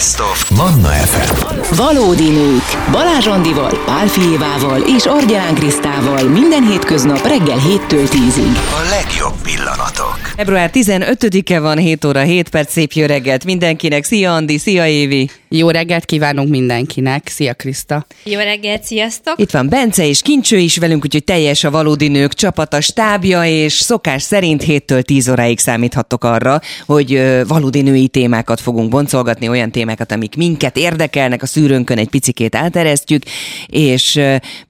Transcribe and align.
Best 0.00 0.20
of 0.20 0.50
Manna 0.50 0.88
FM. 0.88 1.76
Valódi 1.76 2.28
nők. 2.28 2.90
Balázs 2.90 3.26
Andival, 3.26 3.82
Pál 3.84 4.06
Fijévával 4.06 4.82
és 4.96 5.06
Argyán 5.06 5.54
Krisztával 5.54 6.28
minden 6.28 6.66
hétköznap 6.66 7.26
reggel 7.26 7.58
7-től 7.58 8.08
10-ig. 8.10 8.56
A 8.56 8.88
legjobb 8.90 9.34
pillanatok. 9.42 10.18
Február 10.36 10.70
15-e 10.72 11.60
van, 11.60 11.78
7 11.78 12.04
óra, 12.04 12.20
7 12.20 12.48
perc, 12.48 12.72
szép 12.72 12.92
jó 12.92 13.06
reggelt 13.06 13.44
mindenkinek. 13.44 14.04
Szia 14.04 14.34
Andi, 14.34 14.58
szia 14.58 14.86
Évi. 14.86 15.30
Jó 15.48 15.70
reggelt 15.70 16.04
kívánunk 16.04 16.48
mindenkinek. 16.48 17.28
Szia 17.28 17.54
Kriszta. 17.54 18.06
Jó 18.24 18.38
reggelt, 18.38 18.82
sziasztok! 18.84 19.34
Itt 19.36 19.50
van 19.50 19.68
Bence 19.68 20.06
és 20.06 20.22
Kincső 20.22 20.56
is 20.56 20.76
velünk, 20.76 21.04
úgyhogy 21.04 21.24
teljes 21.24 21.64
a 21.64 21.70
valódi 21.70 22.08
nők 22.08 22.34
csapata, 22.34 22.80
stábja, 22.80 23.44
és 23.44 23.72
szokás 23.72 24.22
szerint 24.22 24.64
7-től 24.66 25.02
10 25.02 25.28
óráig 25.28 25.58
számíthattok 25.58 26.24
arra, 26.24 26.60
hogy 26.86 27.22
valódi 27.46 27.82
női 27.82 28.08
témákat 28.08 28.60
fogunk 28.60 28.90
boncolgatni, 28.90 29.48
olyan 29.48 29.70
témákat, 29.70 29.88
amik 29.98 30.36
minket 30.36 30.76
érdekelnek, 30.76 31.42
a 31.42 31.46
szűrőnkön 31.46 31.98
egy 31.98 32.08
picikét 32.08 32.54
áteresztjük, 32.54 33.22
és 33.66 34.20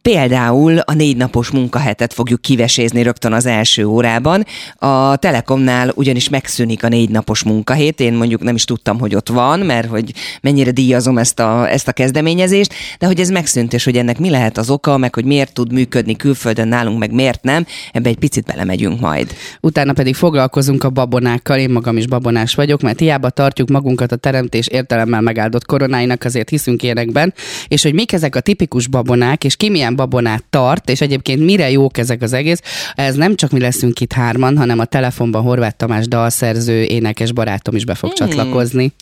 például 0.03 0.79
a 0.79 0.95
négy 0.95 1.17
napos 1.17 1.51
munkahetet 1.51 2.13
fogjuk 2.13 2.41
kivesézni 2.41 3.03
rögtön 3.03 3.33
az 3.33 3.47
első 3.47 3.85
órában. 3.85 4.45
A 4.75 5.17
Telekomnál 5.17 5.93
ugyanis 5.95 6.29
megszűnik 6.29 6.85
a 6.85 6.89
négy 6.89 7.11
napos 7.11 7.43
munkahét, 7.43 8.01
én 8.01 8.13
mondjuk 8.13 8.43
nem 8.43 8.55
is 8.55 8.65
tudtam, 8.65 8.99
hogy 8.99 9.15
ott 9.15 9.29
van, 9.29 9.61
mert 9.61 9.89
hogy 9.89 10.13
mennyire 10.41 10.71
díjazom 10.71 11.19
ezt 11.19 11.41
a, 11.41 11.71
ezt 11.71 11.89
a 11.89 11.93
kezdeményezést, 11.93 12.75
de 12.99 13.07
hogy 13.07 13.21
ez 13.21 13.29
megszűnt, 13.29 13.73
és 13.73 13.85
hogy 13.85 13.97
ennek 13.97 14.19
mi 14.19 14.31
lehet 14.31 14.59
az 14.59 14.71
oka, 14.71 14.97
meg 14.97 15.15
hogy 15.15 15.25
miért 15.25 15.53
tud 15.53 15.73
működni 15.73 16.17
külföldön 16.17 16.69
nálunk, 16.69 16.99
meg 16.99 17.13
miért 17.13 17.43
nem, 17.43 17.67
ebbe 17.93 18.09
egy 18.09 18.19
picit 18.19 18.45
belemegyünk 18.45 19.01
majd. 19.01 19.35
Utána 19.61 19.93
pedig 19.93 20.15
foglalkozunk 20.15 20.85
a 20.85 20.91
babonákkal, 20.91 21.59
én 21.59 21.71
magam 21.71 21.97
is 21.97 22.07
babonás 22.07 22.55
vagyok, 22.55 22.81
mert 22.81 22.99
hiába 22.99 23.31
tartjuk 23.31 23.69
magunkat 23.69 24.13
a 24.13 24.17
teremtés 24.17 24.67
értelemmel 25.11 25.21
megáldott 25.21 25.67
koronáinak, 25.67 26.25
azért 26.25 26.49
hiszünk 26.49 26.83
ilyenekben, 26.83 27.35
és 27.69 27.83
hogy 27.83 27.95
mik 27.95 28.13
ezek 28.13 28.37
a 28.37 28.41
tipikus 28.41 28.87
babonák, 28.87 29.45
és 29.45 29.57
ki 29.57 29.71
milyen 29.71 29.97
babonát 29.97 30.45
tart, 30.51 30.91
és 30.91 31.01
egyébként 31.01 31.45
mire 31.45 31.71
jók 31.71 31.99
ezek 31.99 32.23
az 32.23 32.33
egész, 32.33 32.61
ez 32.95 33.15
nem 33.15 33.35
csak 33.35 33.51
mi 33.51 33.61
leszünk 33.61 34.01
itt 34.01 34.13
hárman, 34.13 34.57
hanem 34.57 34.79
a 34.79 34.85
telefonban 34.85 35.43
Horváth 35.43 35.77
Tamás 35.77 36.09
dalszerző, 36.09 36.83
énekes 36.83 37.33
barátom 37.33 37.77
is 37.77 37.85
be 37.85 37.95
fog 37.95 38.13
Hmm. 38.13 38.27
csatlakozni. 38.27 38.93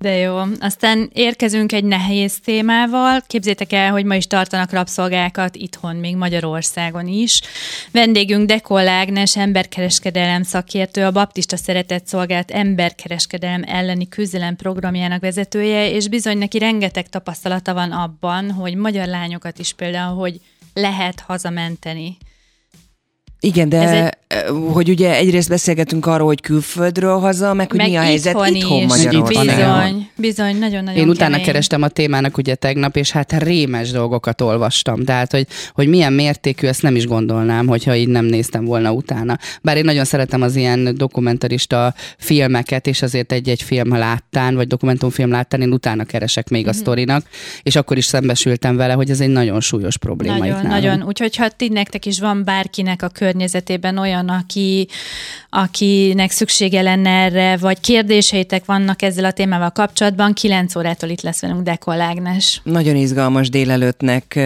De 0.00 0.16
jó. 0.16 0.38
Aztán 0.60 1.10
érkezünk 1.12 1.72
egy 1.72 1.84
nehéz 1.84 2.40
témával. 2.40 3.20
Képzétek 3.26 3.72
el, 3.72 3.90
hogy 3.90 4.04
ma 4.04 4.14
is 4.14 4.26
tartanak 4.26 4.70
rabszolgákat 4.70 5.56
itthon, 5.56 5.96
még 5.96 6.16
Magyarországon 6.16 7.06
is. 7.06 7.40
Vendégünk 7.90 8.46
Dekol 8.46 8.88
Ágnes, 8.88 9.36
emberkereskedelem 9.36 10.42
szakértő, 10.42 11.04
a 11.04 11.10
Baptista 11.10 11.56
Szeretett 11.56 12.06
Szolgált 12.06 12.50
emberkereskedelem 12.50 13.62
elleni 13.66 14.08
küzdelem 14.08 14.56
programjának 14.56 15.20
vezetője, 15.20 15.90
és 15.90 16.08
bizony 16.08 16.38
neki 16.38 16.58
rengeteg 16.58 17.08
tapasztalata 17.08 17.74
van 17.74 17.92
abban, 17.92 18.50
hogy 18.50 18.74
magyar 18.74 19.06
lányokat 19.06 19.58
is 19.58 19.72
például, 19.72 20.16
hogy 20.16 20.40
lehet 20.74 21.20
hazamenteni. 21.20 22.16
Igen, 23.40 23.68
de 23.68 23.80
Ez 23.80 23.90
egy... 23.90 24.44
hogy 24.72 24.88
ugye 24.88 25.14
egyrészt 25.16 25.48
beszélgetünk 25.48 26.06
arról, 26.06 26.26
hogy 26.26 26.40
külföldről 26.40 27.18
haza, 27.18 27.54
meg 27.54 27.70
hogy 27.70 27.78
Meg 27.78 27.88
mi 27.88 27.96
a 27.96 28.00
helyzet 28.00 28.32
itthon 28.34 28.54
itthon. 28.54 28.84
Magyarországon. 28.84 29.46
Bizony, 29.46 30.10
bizony, 30.16 30.56
nagyon-nagyon 30.58 31.00
Én 31.00 31.08
utána 31.08 31.30
kemény. 31.30 31.44
kerestem 31.46 31.82
a 31.82 31.88
témának 31.88 32.36
ugye 32.36 32.54
tegnap, 32.54 32.96
és 32.96 33.10
hát 33.10 33.32
rémes 33.42 33.90
dolgokat 33.90 34.40
olvastam. 34.40 35.04
Tehát, 35.04 35.32
hogy, 35.32 35.46
hogy 35.72 35.88
milyen 35.88 36.12
mértékű, 36.12 36.66
ezt 36.66 36.82
nem 36.82 36.96
is 36.96 37.06
gondolnám, 37.06 37.66
hogyha 37.66 37.94
így 37.96 38.08
nem 38.08 38.24
néztem 38.24 38.64
volna 38.64 38.92
utána. 38.92 39.38
Bár 39.62 39.76
én 39.76 39.84
nagyon 39.84 40.04
szeretem 40.04 40.42
az 40.42 40.56
ilyen 40.56 40.94
dokumentarista 40.96 41.94
filmeket, 42.18 42.86
és 42.86 43.02
azért 43.02 43.32
egy-egy 43.32 43.62
film 43.62 43.96
láttán, 43.96 44.54
vagy 44.54 44.66
dokumentumfilm 44.66 45.30
láttán, 45.30 45.60
én 45.60 45.72
utána 45.72 46.04
keresek 46.04 46.48
még 46.48 46.66
a 46.66 46.70
Mhm. 46.70 46.78
sztorinak, 46.78 47.26
és 47.62 47.76
akkor 47.76 47.96
is 47.96 48.04
szembesültem 48.04 48.76
vele, 48.76 48.92
hogy 48.92 49.10
ez 49.10 49.20
egy 49.20 49.28
nagyon 49.28 49.60
súlyos 49.60 49.98
probléma 49.98 50.34
itt 50.34 50.40
Nagyon, 50.40 50.54
nálunk. 50.62 50.72
nagyon. 50.82 51.02
Úgyhogy 51.02 51.36
ha 51.36 51.48
ti 51.48 51.68
nektek 51.68 52.06
is 52.06 52.20
van 52.20 52.44
bárkinek 52.44 53.02
a 53.02 53.08
környezetében 53.28 53.98
olyan, 53.98 54.28
aki, 54.28 54.88
akinek 55.50 56.30
szüksége 56.30 56.82
lenne 56.82 57.10
erre, 57.10 57.56
vagy 57.56 57.80
kérdéseitek 57.80 58.64
vannak 58.64 59.02
ezzel 59.02 59.24
a 59.24 59.30
témával 59.30 59.70
kapcsolatban, 59.70 60.32
9 60.32 60.76
órától 60.76 61.08
itt 61.10 61.20
lesz 61.20 61.40
velünk 61.40 61.62
Dekol. 61.62 61.96
Nagyon 62.62 62.96
izgalmas 62.96 63.48
délelőttnek 63.48 64.36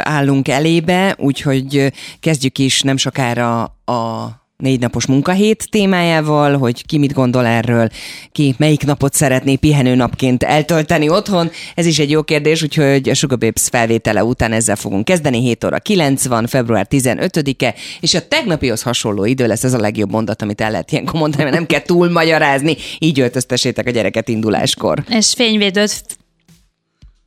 állunk 0.00 0.48
elébe, 0.48 1.14
úgyhogy 1.18 1.92
kezdjük 2.20 2.58
is 2.58 2.80
nem 2.80 2.96
sokára 2.96 3.62
a 3.84 4.41
négy 4.62 4.80
napos 4.80 5.06
munkahét 5.06 5.70
témájával, 5.70 6.58
hogy 6.58 6.86
ki 6.86 6.98
mit 6.98 7.12
gondol 7.12 7.46
erről, 7.46 7.88
ki 8.32 8.54
melyik 8.58 8.84
napot 8.84 9.14
szeretné 9.14 9.56
pihenőnapként 9.56 10.42
eltölteni 10.42 11.08
otthon. 11.08 11.50
Ez 11.74 11.86
is 11.86 11.98
egy 11.98 12.10
jó 12.10 12.22
kérdés, 12.22 12.62
úgyhogy 12.62 13.08
a 13.08 13.14
Sugar 13.14 13.38
Babes 13.38 13.68
felvétele 13.70 14.24
után 14.24 14.52
ezzel 14.52 14.76
fogunk 14.76 15.04
kezdeni. 15.04 15.40
7 15.40 15.64
óra 15.64 15.78
9 15.78 16.26
van, 16.26 16.46
február 16.46 16.86
15-e, 16.90 17.74
és 18.00 18.14
a 18.14 18.28
tegnapihoz 18.28 18.82
hasonló 18.82 19.24
idő 19.24 19.46
lesz, 19.46 19.64
ez 19.64 19.74
a 19.74 19.78
legjobb 19.78 20.10
mondat, 20.10 20.42
amit 20.42 20.60
el 20.60 20.70
lehet 20.70 20.92
ilyenkor 20.92 21.20
mondani, 21.20 21.42
mert 21.42 21.54
nem 21.54 21.66
kell 21.66 21.82
túl 21.82 22.10
magyarázni. 22.10 22.76
Így 22.98 23.20
öltöztessétek 23.20 23.86
a 23.86 23.90
gyereket 23.90 24.28
induláskor. 24.28 25.04
És 25.08 25.32
fényvédőt 25.36 26.20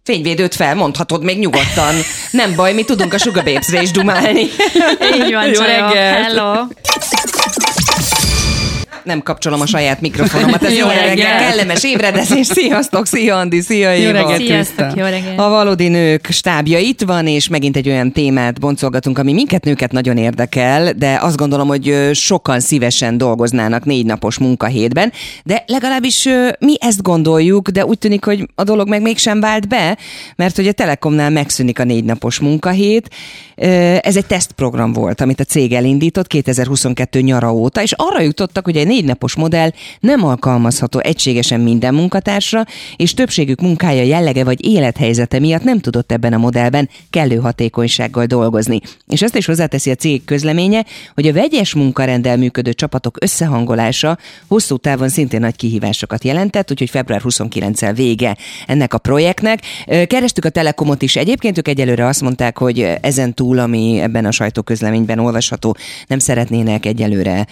Fényvédőt 0.06 0.56
fel, 0.56 0.75
mondhatod 0.75 1.24
még 1.24 1.40
nyugodtan. 1.40 1.95
Nem 2.31 2.56
baj, 2.56 2.74
mi 2.74 2.84
tudunk 2.84 3.13
a 3.13 3.18
Sugar 3.18 3.44
Babes-re 3.44 3.81
is 3.81 3.91
dumálni. 3.91 4.41
így 5.16 5.31
van, 5.31 5.45
Jó 5.45 5.53
csajok. 5.53 5.94
Hello! 5.94 6.53
Nem 9.05 9.21
kapcsolom 9.23 9.61
a 9.61 9.66
saját 9.66 10.01
mikrofonomat, 10.01 10.63
ez 10.63 10.71
jó 10.77 10.77
Jó 10.77 10.88
reggel, 10.88 11.07
reggelt! 11.07 11.39
kellemes 11.39 11.83
ébredezés, 11.83 12.45
sziasztok, 12.45 13.07
szia 13.07 13.38
Andi, 13.38 13.61
szia 13.61 13.95
Éva. 13.95 14.11
reggelt! 14.11 14.41
Sziasztok, 14.41 14.95
jó 14.95 15.03
reggelt! 15.03 15.39
A 15.39 15.49
valódi 15.49 15.88
nők 15.88 16.27
stábja 16.31 16.79
itt 16.79 17.01
van, 17.01 17.27
és 17.27 17.47
megint 17.47 17.75
egy 17.75 17.89
olyan 17.89 18.11
témát 18.11 18.59
boncolgatunk, 18.59 19.17
ami 19.17 19.33
minket 19.33 19.63
nőket 19.63 19.91
nagyon 19.91 20.17
érdekel, 20.17 20.94
de 20.94 21.17
azt 21.21 21.38
gondolom, 21.38 21.67
hogy 21.67 22.09
sokan 22.13 22.59
szívesen 22.59 23.17
dolgoznának 23.17 23.85
négy 23.85 24.05
napos 24.05 24.38
munkahétben, 24.38 25.11
de 25.44 25.63
legalábbis 25.67 26.27
mi 26.59 26.73
ezt 26.79 27.01
gondoljuk, 27.01 27.69
de 27.69 27.85
úgy 27.85 27.97
tűnik, 27.97 28.25
hogy 28.25 28.49
a 28.55 28.63
dolog 28.63 28.89
meg 28.89 29.01
mégsem 29.01 29.39
vált 29.39 29.67
be, 29.67 29.97
mert 30.35 30.55
hogy 30.55 30.67
a 30.67 30.71
Telekomnál 30.71 31.29
megszűnik 31.29 31.79
a 31.79 31.83
négy 31.83 32.03
napos 32.03 32.39
munkahét. 32.39 33.09
Ez 34.01 34.15
egy 34.15 34.25
tesztprogram 34.25 34.94
volt, 34.94 35.21
amit 35.21 35.39
a 35.39 35.44
cég 35.44 35.73
elindított 35.73 36.27
2022 36.27 37.19
nyara 37.19 37.53
óta, 37.53 37.81
és 37.81 37.94
arra 37.95 38.21
jutottak, 38.21 38.65
hogy 38.65 38.77
egy 38.77 38.88
négy 38.95 39.06
napos 39.06 39.35
modell 39.35 39.69
nem 40.00 40.23
alkalmazható 40.23 41.00
egységesen 41.00 41.59
minden 41.59 41.94
munkatársra, 41.94 42.66
és 42.95 43.13
többségük 43.13 43.61
munkája 43.61 44.03
jellege 44.03 44.44
vagy 44.44 44.66
élethelyzete 44.66 45.39
miatt 45.39 45.63
nem 45.63 45.79
tudott 45.79 46.11
ebben 46.11 46.33
a 46.33 46.38
modellben 46.38 46.89
kellő 47.09 47.35
hatékonysággal 47.35 48.25
dolgozni. 48.25 48.79
És 49.07 49.22
ezt 49.22 49.35
is 49.35 49.45
hozzáteszi 49.45 49.91
a 49.91 49.95
cég 49.95 50.25
közleménye, 50.25 50.85
hogy 51.13 51.28
a 51.28 51.33
vegyes 51.33 51.73
munkarendel 51.73 52.38
működő 52.38 52.73
csapatok 52.73 53.17
összehangolása 53.22 54.17
hosszú 54.47 54.78
távon 54.78 55.09
szintén 55.09 55.39
nagy 55.39 55.56
kihívásokat 55.56 56.23
jelentett, 56.23 56.72
úgyhogy 56.72 56.89
február 56.89 57.22
29-el 57.23 57.91
vége 57.95 58.38
ennek 58.67 58.94
a 58.94 58.97
projektnek. 58.97 59.59
Kerestük 60.07 60.45
a 60.45 60.50
Telekomot 60.50 61.01
is, 61.01 61.16
egyébként 61.16 61.57
ők 61.57 61.67
egyelőre 61.67 62.06
azt 62.06 62.22
mondták, 62.22 62.57
hogy 62.57 62.79
ezen 63.01 63.33
túl, 63.33 63.59
ami 63.59 64.00
ebben 64.01 64.25
a 64.25 64.31
sajtóközleményben 64.31 65.19
olvasható, 65.19 65.77
nem 66.07 66.19
szeretnének 66.19 66.85
egyelőre 66.85 67.47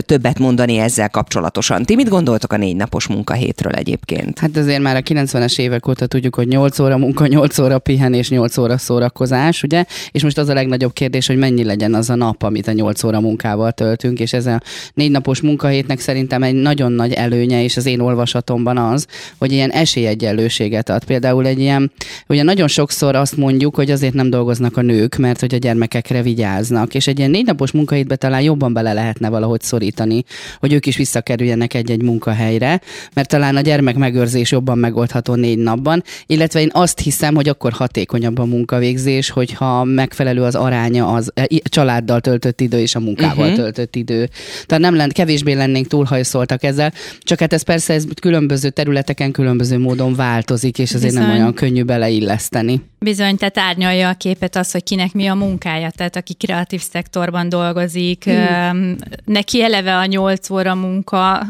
többet 0.00 0.38
mondani 0.38 0.78
ezzel 0.84 1.10
kapcsolatosan. 1.10 1.82
Ti 1.82 1.94
mit 1.94 2.08
gondoltok 2.08 2.52
a 2.52 2.56
négy 2.56 2.76
napos 2.76 3.06
munkahétről 3.06 3.72
egyébként? 3.72 4.38
Hát 4.38 4.56
azért 4.56 4.82
már 4.82 4.96
a 4.96 5.00
90-es 5.00 5.58
évek 5.58 5.88
óta 5.88 6.06
tudjuk, 6.06 6.34
hogy 6.34 6.48
8 6.48 6.78
óra 6.78 6.96
munka, 6.98 7.26
8 7.26 7.58
óra 7.58 7.78
pihenés, 7.78 8.30
8 8.30 8.56
óra 8.56 8.78
szórakozás, 8.78 9.62
ugye? 9.62 9.84
És 10.10 10.22
most 10.22 10.38
az 10.38 10.48
a 10.48 10.54
legnagyobb 10.54 10.92
kérdés, 10.92 11.26
hogy 11.26 11.36
mennyi 11.36 11.64
legyen 11.64 11.94
az 11.94 12.10
a 12.10 12.14
nap, 12.14 12.42
amit 12.42 12.66
a 12.68 12.72
8 12.72 13.04
óra 13.04 13.20
munkával 13.20 13.72
töltünk, 13.72 14.20
és 14.20 14.32
ez 14.32 14.46
a 14.46 14.60
négy 14.94 15.10
napos 15.10 15.40
munkahétnek 15.40 16.00
szerintem 16.00 16.42
egy 16.42 16.54
nagyon 16.54 16.92
nagy 16.92 17.12
előnye, 17.12 17.62
és 17.62 17.76
az 17.76 17.86
én 17.86 18.00
olvasatomban 18.00 18.76
az, 18.76 19.06
hogy 19.38 19.52
ilyen 19.52 19.70
esélyegyenlőséget 19.70 20.88
ad. 20.88 21.04
Például 21.04 21.46
egy 21.46 21.58
ilyen, 21.58 21.92
ugye 22.28 22.42
nagyon 22.42 22.68
sokszor 22.68 23.16
azt 23.16 23.36
mondjuk, 23.36 23.74
hogy 23.74 23.90
azért 23.90 24.14
nem 24.14 24.30
dolgoznak 24.30 24.76
a 24.76 24.82
nők, 24.82 25.16
mert 25.16 25.40
hogy 25.40 25.54
a 25.54 25.58
gyermekekre 25.58 26.22
vigyáznak, 26.22 26.94
és 26.94 27.06
egy 27.06 27.18
ilyen 27.18 27.30
négy 27.30 27.46
napos 27.46 27.72
munkahétbe 27.72 28.16
talán 28.16 28.42
jobban 28.42 28.72
bele 28.72 28.92
lehetne 28.92 29.28
valahogy 29.28 29.60
szorítani, 29.60 30.24
hogy 30.58 30.73
ők 30.74 30.86
is 30.86 30.96
visszakerüljenek 30.96 31.74
egy-egy 31.74 32.02
munkahelyre, 32.02 32.80
mert 33.14 33.28
talán 33.28 33.56
a 33.56 33.60
gyermek 33.60 33.96
megőrzés 33.96 34.50
jobban 34.50 34.78
megoldható 34.78 35.34
négy 35.34 35.58
napban, 35.58 36.02
illetve 36.26 36.60
én 36.60 36.70
azt 36.72 36.98
hiszem, 36.98 37.34
hogy 37.34 37.48
akkor 37.48 37.72
hatékonyabb 37.72 38.38
a 38.38 38.44
munkavégzés, 38.44 39.30
hogyha 39.30 39.84
megfelelő 39.84 40.42
az 40.42 40.54
aránya 40.54 41.12
az 41.12 41.30
e, 41.34 41.46
családdal 41.62 42.20
töltött 42.20 42.60
idő 42.60 42.78
és 42.78 42.94
a 42.94 43.00
munkával 43.00 43.44
uh-huh. 43.44 43.62
töltött 43.62 43.96
idő. 43.96 44.28
Tehát 44.66 44.82
nem 44.82 44.94
lent, 44.94 45.12
kevésbé 45.12 45.52
lennénk 45.52 45.86
túlhajszoltak 45.86 46.62
ezzel, 46.62 46.92
csak 47.20 47.38
hát 47.38 47.52
ez 47.52 47.62
persze 47.62 47.94
ez 47.94 48.04
különböző 48.20 48.70
területeken 48.70 49.32
különböző 49.32 49.78
módon 49.78 50.14
változik, 50.14 50.78
és 50.78 50.94
azért 50.94 51.12
nem 51.12 51.22
Bizony. 51.22 51.40
olyan 51.40 51.54
könnyű 51.54 51.82
beleilleszteni. 51.82 52.82
Bizony, 52.98 53.36
tehát 53.36 53.58
árnyalja 53.58 54.08
a 54.08 54.14
képet 54.14 54.56
az, 54.56 54.70
hogy 54.70 54.82
kinek 54.82 55.12
mi 55.12 55.26
a 55.26 55.34
munkája, 55.34 55.90
tehát 55.90 56.16
aki 56.16 56.34
kreatív 56.34 56.82
szektorban 56.90 57.48
dolgozik, 57.48 58.24
hmm. 58.24 58.96
neki 59.24 59.62
eleve 59.62 59.96
a 59.96 60.04
8 60.04 60.48
óra 60.54 60.74
munka, 60.74 61.46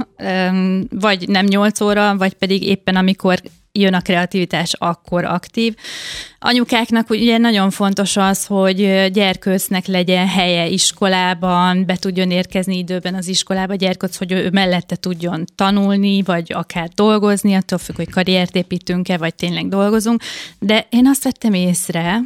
vagy 0.91 1.29
nem 1.29 1.47
8 1.47 1.81
óra, 1.81 2.17
vagy 2.17 2.35
pedig 2.35 2.63
éppen 2.63 2.97
amikor 2.97 3.41
jön 3.79 3.95
a 3.95 4.01
kreativitás, 4.01 4.73
akkor 4.79 5.25
aktív. 5.25 5.75
Anyukáknak 6.39 7.11
ugye 7.11 7.39
nagyon 7.39 7.71
fontos 7.71 8.17
az, 8.17 8.47
hogy 8.47 9.11
gyerkőcnek 9.13 9.87
legyen 9.87 10.29
helye 10.29 10.67
iskolában, 10.67 11.87
be 11.87 11.97
tudjon 11.97 12.31
érkezni 12.31 12.79
időben 12.79 13.15
az 13.15 13.29
iskolába, 13.29 13.75
gyerkőc, 13.75 14.17
hogy 14.17 14.33
ő 14.33 14.51
mellette 14.51 14.97
tudjon 14.97 15.45
tanulni, 15.55 16.23
vagy 16.23 16.53
akár 16.53 16.89
dolgozni, 16.89 17.55
attól 17.55 17.79
függ, 17.79 17.97
hogy 17.97 18.11
karriert 18.11 18.57
építünk-e, 18.57 19.17
vagy 19.17 19.35
tényleg 19.35 19.69
dolgozunk. 19.69 20.23
De 20.59 20.87
én 20.91 21.07
azt 21.07 21.25
vettem 21.25 21.53
észre, 21.53 22.21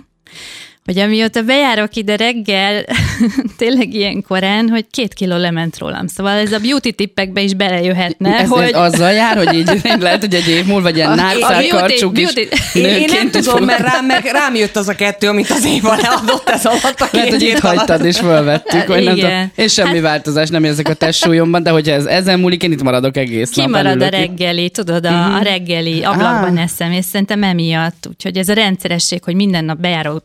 hogy 0.88 0.98
amióta 0.98 1.42
bejárok 1.42 1.96
ide 1.96 2.16
reggel, 2.16 2.84
tényleg 3.58 3.94
ilyen 3.94 4.24
korán, 4.28 4.68
hogy 4.68 4.86
két 4.90 5.14
kiló 5.14 5.36
lement 5.36 5.78
rólam. 5.78 6.06
Szóval 6.06 6.38
ez 6.38 6.52
a 6.52 6.58
beauty 6.58 6.92
tippekbe 6.92 7.40
is 7.40 7.54
belejöhetne. 7.54 8.38
Ez 8.38 8.48
hogy... 8.48 8.70
azzal 8.72 9.12
jár, 9.12 9.36
hogy 9.36 9.54
így 9.54 9.82
lehet, 10.00 10.20
hogy 10.20 10.34
egy 10.34 10.48
év 10.48 10.64
múlva 10.64 10.90
ilyen 10.90 11.14
nátszálkarcsuk 11.14 12.18
is 12.18 12.32
Én, 12.74 12.84
én 12.84 13.08
nem 13.12 13.30
tudom, 13.30 13.64
mert 13.64 13.80
rám, 13.80 14.06
meg, 14.06 14.24
rám 14.24 14.54
jött 14.54 14.76
az 14.76 14.88
a 14.88 14.94
kettő, 14.94 15.28
amit 15.28 15.50
az 15.50 15.64
Éva 15.64 15.96
leadott 15.96 16.48
ez 16.48 16.64
alatt 16.64 17.00
a 17.00 17.08
Lehet, 17.10 17.30
hogy 17.30 17.42
itt 17.42 17.58
hagytad 17.58 18.04
és 18.04 18.18
fölvettük, 18.18 18.86
vagy 18.86 19.04
nem 19.04 19.14
tudom. 19.14 19.52
És 19.54 19.72
semmi 19.72 20.00
változás 20.00 20.48
nem 20.48 20.64
érzek 20.64 20.88
a 20.88 20.94
testsúlyomban, 20.94 21.62
de 21.62 21.70
hogyha 21.70 21.92
ez 21.92 22.04
ezen 22.04 22.40
múlik, 22.40 22.62
én 22.62 22.72
itt 22.72 22.82
maradok 22.82 23.16
egész 23.16 23.54
nap. 23.54 23.66
Kimarad 23.66 24.02
a 24.02 24.08
reggeli, 24.08 24.70
tudod, 24.70 25.06
a, 25.06 25.36
a 25.36 25.42
reggeli 25.42 26.02
ablakban 26.02 26.56
Ah. 26.56 26.62
eszem, 26.62 26.92
és 26.92 27.04
szerintem 27.04 27.42
emiatt. 27.42 28.06
Úgyhogy 28.08 28.36
ez 28.36 28.48
a 28.48 28.52
rendszeresség, 28.52 29.24
hogy 29.24 29.34
minden 29.34 29.64
nap 29.64 29.78
bejárok 29.78 30.24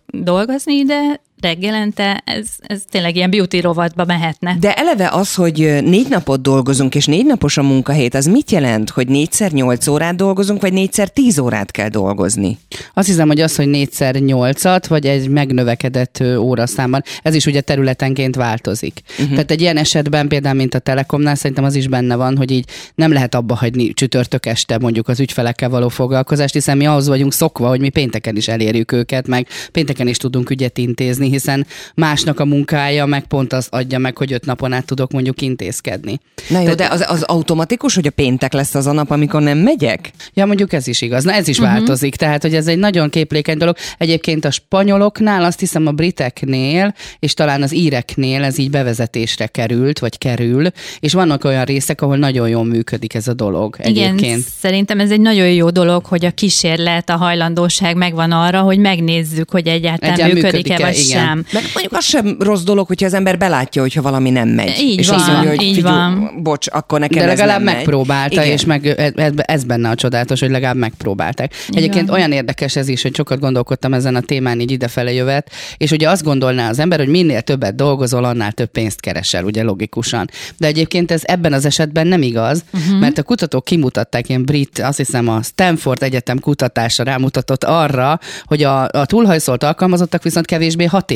dolgozni 0.53 0.79
ide, 0.79 1.17
reggelente, 1.43 2.21
ez, 2.25 2.47
ez 2.61 2.81
tényleg 2.89 3.15
ilyen 3.15 3.29
beauty 3.29 3.59
rovatba 3.61 4.05
mehetne. 4.05 4.57
De 4.59 4.73
eleve 4.73 5.09
az, 5.09 5.35
hogy 5.35 5.57
négy 5.83 6.09
napot 6.09 6.41
dolgozunk, 6.41 6.95
és 6.95 7.05
négy 7.05 7.25
napos 7.25 7.57
a 7.57 7.63
munkahét, 7.63 8.15
az 8.15 8.25
mit 8.25 8.51
jelent, 8.51 8.89
hogy 8.89 9.07
négyszer 9.07 9.51
nyolc 9.51 9.87
órát 9.87 10.15
dolgozunk, 10.15 10.61
vagy 10.61 10.73
négyszer 10.73 11.09
tíz 11.09 11.39
órát 11.39 11.71
kell 11.71 11.89
dolgozni? 11.89 12.57
Azt 12.93 13.07
hiszem, 13.07 13.27
hogy 13.27 13.41
az, 13.41 13.55
hogy 13.55 13.67
négyszer 13.67 14.15
nyolcat, 14.15 14.87
vagy 14.87 15.05
egy 15.05 15.29
megnövekedett 15.29 16.23
óraszámban, 16.37 17.03
ez 17.21 17.35
is 17.35 17.45
ugye 17.45 17.61
területenként 17.61 18.35
változik. 18.35 19.01
Uh-huh. 19.11 19.29
Tehát 19.29 19.51
egy 19.51 19.61
ilyen 19.61 19.77
esetben 19.77 20.27
például, 20.27 20.55
mint 20.55 20.73
a 20.73 20.79
Telekomnál, 20.79 21.35
szerintem 21.35 21.63
az 21.63 21.75
is 21.75 21.87
benne 21.87 22.15
van, 22.15 22.37
hogy 22.37 22.51
így 22.51 22.65
nem 22.95 23.11
lehet 23.11 23.35
abba 23.35 23.55
hagyni 23.55 23.93
csütörtök 23.93 24.45
este 24.45 24.77
mondjuk 24.77 25.07
az 25.07 25.19
ügyfelekkel 25.19 25.69
való 25.69 25.89
foglalkozást, 25.89 26.53
hiszen 26.53 26.77
mi 26.77 26.85
ahhoz 26.85 27.07
vagyunk 27.07 27.33
szokva, 27.33 27.67
hogy 27.67 27.79
mi 27.79 27.89
pénteken 27.89 28.35
is 28.35 28.47
elérjük 28.47 28.91
őket, 28.91 29.27
meg 29.27 29.47
pénteken 29.71 30.07
is 30.07 30.17
tudunk 30.17 30.49
ügyet 30.49 30.77
intézni, 30.77 31.29
hiszen 31.33 31.65
másnak 31.95 32.39
a 32.39 32.45
munkája 32.45 33.05
meg 33.05 33.25
pont 33.27 33.53
az 33.53 33.67
adja 33.69 33.97
meg, 33.97 34.17
hogy 34.17 34.33
öt 34.33 34.45
napon 34.45 34.73
át 34.73 34.85
tudok 34.85 35.11
mondjuk 35.11 35.41
intézkedni. 35.41 36.19
Na 36.49 36.59
jó, 36.59 36.73
de 36.73 36.87
az, 36.87 37.05
az 37.07 37.21
automatikus, 37.21 37.95
hogy 37.95 38.07
a 38.07 38.11
péntek 38.11 38.53
lesz 38.53 38.75
az 38.75 38.87
a 38.87 38.91
nap, 38.91 39.11
amikor 39.11 39.41
nem 39.41 39.57
megyek? 39.57 40.11
Ja, 40.33 40.45
mondjuk 40.45 40.73
ez 40.73 40.87
is 40.87 41.01
igaz. 41.01 41.23
Na 41.23 41.33
ez 41.33 41.47
is 41.47 41.59
uh-huh. 41.59 41.73
változik, 41.73 42.15
tehát 42.15 42.41
hogy 42.41 42.55
ez 42.55 42.67
egy 42.67 42.77
nagyon 42.77 43.09
képlékeny 43.09 43.57
dolog. 43.57 43.75
Egyébként 43.97 44.45
a 44.45 44.51
spanyoloknál, 44.51 45.43
azt 45.43 45.59
hiszem 45.59 45.87
a 45.87 45.91
briteknél, 45.91 46.93
és 47.19 47.33
talán 47.33 47.61
az 47.61 47.73
íreknél 47.73 48.43
ez 48.43 48.57
így 48.57 48.69
bevezetésre 48.69 49.47
került, 49.47 49.99
vagy 49.99 50.17
kerül, 50.17 50.67
és 50.99 51.13
vannak 51.13 51.43
olyan 51.43 51.65
részek, 51.65 52.01
ahol 52.01 52.17
nagyon 52.17 52.49
jól 52.49 52.65
működik 52.65 53.13
ez 53.13 53.27
a 53.27 53.33
dolog 53.33 53.75
Igen, 53.83 54.07
egyébként. 54.07 54.43
szerintem 54.59 54.99
ez 54.99 55.11
egy 55.11 55.21
nagyon 55.21 55.49
jó 55.49 55.69
dolog, 55.69 56.05
hogy 56.05 56.25
a 56.25 56.31
kísérlet, 56.31 57.09
a 57.09 57.15
hajlandóság 57.15 57.95
megvan 57.95 58.31
arra, 58.31 58.61
hogy 58.61 58.77
megnézzük, 58.77 59.51
hogy 59.51 59.67
egyáltalán 59.67 60.13
Egyáltalán 60.13 60.33
működik-e, 60.33 60.73
működik-e, 60.73 60.85
vagy 60.85 61.05
igen. 61.05 61.22
Sem. 61.25 61.45
Meg 61.53 61.63
mondjuk 61.73 61.93
az 61.93 62.05
sem 62.05 62.35
rossz 62.39 62.63
dolog, 62.63 62.87
hogyha 62.87 63.05
az 63.05 63.13
ember 63.13 63.37
belátja, 63.37 63.81
hogyha 63.81 64.01
valami 64.01 64.29
nem 64.29 64.49
megy. 64.49 64.79
Így 64.79 64.99
és 64.99 65.07
van, 65.07 65.19
azt 65.19 65.27
mondja, 65.27 65.49
hogy 65.49 65.61
így 65.61 65.75
figyelj, 65.75 65.95
van. 65.95 66.39
bocs, 66.43 66.67
akkor 66.71 66.99
nekem 66.99 67.17
De 67.17 67.31
ez 67.31 67.37
legalább 67.37 67.57
nem 67.57 67.65
megy. 67.65 67.75
megpróbálta, 67.75 68.41
Igen. 68.41 68.53
és 68.53 68.65
meg, 68.65 68.85
ez, 69.15 69.31
ez 69.35 69.63
benne 69.63 69.89
a 69.89 69.95
csodálatos, 69.95 70.39
hogy 70.39 70.49
legalább 70.49 70.75
megpróbálták. 70.75 71.53
Egyébként 71.69 72.09
olyan 72.09 72.31
érdekes 72.31 72.75
ez 72.75 72.87
is, 72.87 73.01
hogy 73.01 73.15
sokat 73.15 73.39
gondolkodtam 73.39 73.93
ezen 73.93 74.15
a 74.15 74.21
témán 74.21 74.59
így 74.59 74.71
idefele 74.71 75.13
jövet, 75.13 75.51
és 75.77 75.91
ugye 75.91 76.09
azt 76.09 76.23
gondolná 76.23 76.69
az 76.69 76.79
ember, 76.79 76.99
hogy 76.99 77.07
minél 77.07 77.41
többet 77.41 77.75
dolgozol, 77.75 78.23
annál 78.23 78.51
több 78.51 78.69
pénzt 78.69 78.99
keresel, 78.99 79.43
ugye 79.43 79.63
logikusan. 79.63 80.29
De 80.57 80.67
egyébként 80.67 81.11
ez 81.11 81.21
ebben 81.25 81.53
az 81.53 81.65
esetben 81.65 82.07
nem 82.07 82.21
igaz, 82.21 82.63
uh-huh. 82.73 82.99
mert 82.99 83.17
a 83.17 83.23
kutatók 83.23 83.65
kimutatták, 83.65 84.29
ilyen 84.29 84.45
brit, 84.45 84.79
azt 84.79 84.97
hiszem 84.97 85.27
a 85.27 85.41
Stanford 85.41 86.03
Egyetem 86.03 86.39
kutatása 86.39 87.03
rámutatott 87.03 87.63
arra, 87.63 88.19
hogy 88.43 88.63
a, 88.63 88.83
a 88.83 89.05
túlhajszolt 89.05 89.63
alkalmazottak 89.63 90.23
viszont 90.23 90.45
kevésbé 90.45 90.85
hatékonyak. 90.85 91.12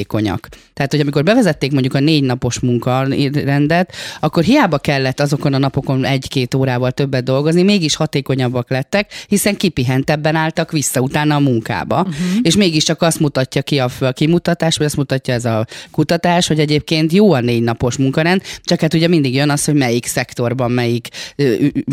Tehát, 0.73 0.91
hogy 0.91 0.99
amikor 0.99 1.23
bevezették 1.23 1.71
mondjuk 1.71 1.93
a 1.93 1.99
négy 1.99 2.23
napos 2.23 2.59
munkarendet, 2.59 3.93
akkor 4.19 4.43
hiába 4.43 4.77
kellett 4.77 5.19
azokon 5.19 5.53
a 5.53 5.57
napokon 5.57 6.05
egy-két 6.05 6.53
órával 6.53 6.91
többet 6.91 7.23
dolgozni, 7.23 7.63
mégis 7.63 7.95
hatékonyabbak 7.95 8.69
lettek, 8.69 9.11
hiszen 9.27 9.57
kipihentebben 9.57 10.35
álltak 10.35 10.71
vissza 10.71 10.99
utána 10.99 11.35
a 11.35 11.39
munkába. 11.39 11.99
Uh-huh. 11.99 12.15
És 12.41 12.55
mégiscsak 12.55 13.01
azt 13.01 13.19
mutatja 13.19 13.61
ki 13.61 13.79
a, 13.79 13.89
a 13.99 14.11
kimutatás, 14.11 14.77
vagy 14.77 14.85
azt 14.85 14.95
mutatja 14.95 15.33
ez 15.33 15.45
a 15.45 15.65
kutatás, 15.91 16.47
hogy 16.47 16.59
egyébként 16.59 17.13
jó 17.13 17.33
a 17.33 17.39
négy 17.39 17.63
napos 17.63 17.97
munkarend, 17.97 18.41
csak 18.63 18.79
hát 18.79 18.93
ugye 18.93 19.07
mindig 19.07 19.33
jön 19.33 19.49
az, 19.49 19.65
hogy 19.65 19.75
melyik 19.75 20.05
szektorban, 20.05 20.71
melyik, 20.71 21.07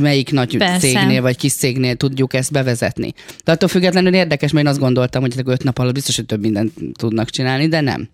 melyik 0.00 0.30
nagy 0.30 0.56
Persze. 0.56 0.78
cégnél, 0.78 1.22
vagy 1.22 1.36
kis 1.36 1.52
cégnél 1.52 1.94
tudjuk 1.94 2.34
ezt 2.34 2.52
bevezetni. 2.52 3.14
De 3.44 3.52
attól 3.52 3.68
függetlenül 3.68 4.14
érdekes, 4.14 4.52
mert 4.52 4.64
én 4.64 4.70
azt 4.70 4.80
gondoltam, 4.80 5.20
hogy 5.20 5.34
öt 5.44 5.62
nap 5.62 5.78
alatt 5.78 5.94
biztos, 5.94 6.16
hogy 6.16 6.26
több 6.26 6.40
mindent 6.40 6.72
tudnak 6.98 7.30
csinálni, 7.30 7.68
de 7.68 7.80
nem. 7.84 8.08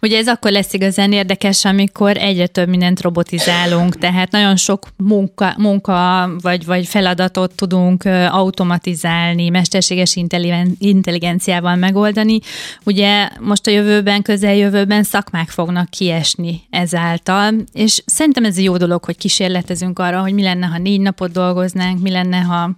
Ugye 0.00 0.18
ez 0.18 0.28
akkor 0.28 0.50
lesz 0.50 0.72
igazán 0.72 1.12
érdekes, 1.12 1.64
amikor 1.64 2.16
egyre 2.16 2.46
több 2.46 2.68
mindent 2.68 3.00
robotizálunk, 3.00 3.98
tehát 3.98 4.30
nagyon 4.30 4.56
sok 4.56 4.86
munka, 4.96 5.54
munka 5.58 6.30
vagy, 6.40 6.64
vagy 6.64 6.86
feladatot 6.86 7.54
tudunk 7.54 8.04
automatizálni, 8.28 9.48
mesterséges 9.48 10.16
intelligen- 10.16 10.76
intelligenciával 10.78 11.76
megoldani. 11.76 12.38
Ugye 12.84 13.28
most 13.40 13.66
a 13.66 13.70
jövőben, 13.70 14.22
közeljövőben 14.22 15.02
szakmák 15.02 15.48
fognak 15.48 15.90
kiesni 15.90 16.60
ezáltal, 16.70 17.54
és 17.72 18.02
szerintem 18.06 18.44
ez 18.44 18.58
jó 18.58 18.76
dolog, 18.76 19.04
hogy 19.04 19.16
kísérletezünk 19.16 19.98
arra, 19.98 20.20
hogy 20.20 20.34
mi 20.34 20.42
lenne, 20.42 20.66
ha 20.66 20.78
négy 20.78 21.00
napot 21.00 21.32
dolgoznánk, 21.32 22.00
mi 22.00 22.10
lenne, 22.10 22.38
ha 22.38 22.74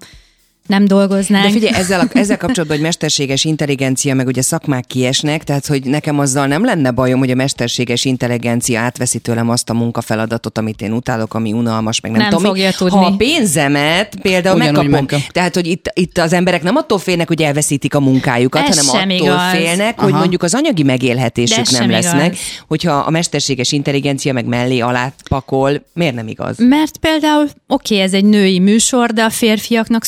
nem 0.67 0.87
dolgoznánk. 0.87 1.45
De 1.45 1.51
figyelj, 1.51 1.75
ezzel, 1.75 2.01
a, 2.01 2.19
ezzel 2.19 2.37
kapcsolatban, 2.37 2.77
hogy 2.77 2.87
mesterséges 2.87 3.45
intelligencia, 3.45 4.15
meg 4.15 4.27
ugye 4.27 4.43
szakmák 4.43 4.85
kiesnek, 4.87 5.45
tehát 5.45 5.67
hogy 5.67 5.85
nekem 5.85 6.19
azzal 6.19 6.47
nem 6.47 6.65
lenne 6.65 6.91
bajom, 6.91 7.19
hogy 7.19 7.31
a 7.31 7.35
mesterséges 7.35 8.05
intelligencia 8.05 8.81
átveszi 8.81 9.19
tőlem 9.19 9.51
azt 9.51 9.71
a 9.71 9.75
munkafeladatot, 9.75 10.59
amit 10.59 10.83
én 10.83 10.93
utálok, 10.93 11.35
ami 11.35 11.53
unalmas, 11.53 12.01
meg 12.01 12.11
nem, 12.13 12.21
Nem 12.21 12.31
tudom. 12.31 12.43
mi. 12.43 12.49
fogja 12.49 12.71
tudni. 12.73 12.97
Ha 12.97 13.05
a 13.07 13.17
pénzemet 13.17 14.17
például 14.23 14.57
Ugyanúgy 14.57 14.75
megkapom, 14.89 15.07
megkap. 15.11 15.33
tehát 15.33 15.55
hogy 15.55 15.67
itt, 15.67 15.91
itt 15.95 16.19
az 16.19 16.33
emberek 16.33 16.63
nem 16.63 16.77
attól 16.77 16.99
félnek, 16.99 17.29
hogy 17.29 17.43
elveszítik 17.43 17.95
a 17.95 18.01
munkájukat, 18.01 18.69
Ez 18.69 18.79
hanem 18.89 19.01
sem 19.01 19.17
attól 19.17 19.27
igaz. 19.27 19.51
félnek, 19.51 20.01
hogy 20.01 20.11
Aha. 20.11 20.19
mondjuk 20.19 20.43
az 20.43 20.55
anyagi 20.55 20.83
megélhetésük 20.83 21.57
nem 21.57 21.65
sem 21.65 21.91
lesz 21.91 22.05
igaz. 22.05 22.19
meg, 22.21 22.37
hogyha 22.69 22.93
a 22.93 23.11
mesterséges 23.11 23.73
intelligencia 23.73 24.33
meg 24.33 24.45
mellé 24.47 24.79
alá 24.81 25.13
pakol, 25.29 25.83
miért 25.95 26.15
nem 26.15 26.29
igaz? 26.29 26.57
Mert 26.59 26.97
például, 26.97 27.49
oké, 27.69 28.01
ez 28.01 28.13
egy 28.13 28.25
női 28.25 28.59
műsor, 28.59 29.11
de 29.13 29.23
a 29.23 29.31
férfiaknak 29.31 30.05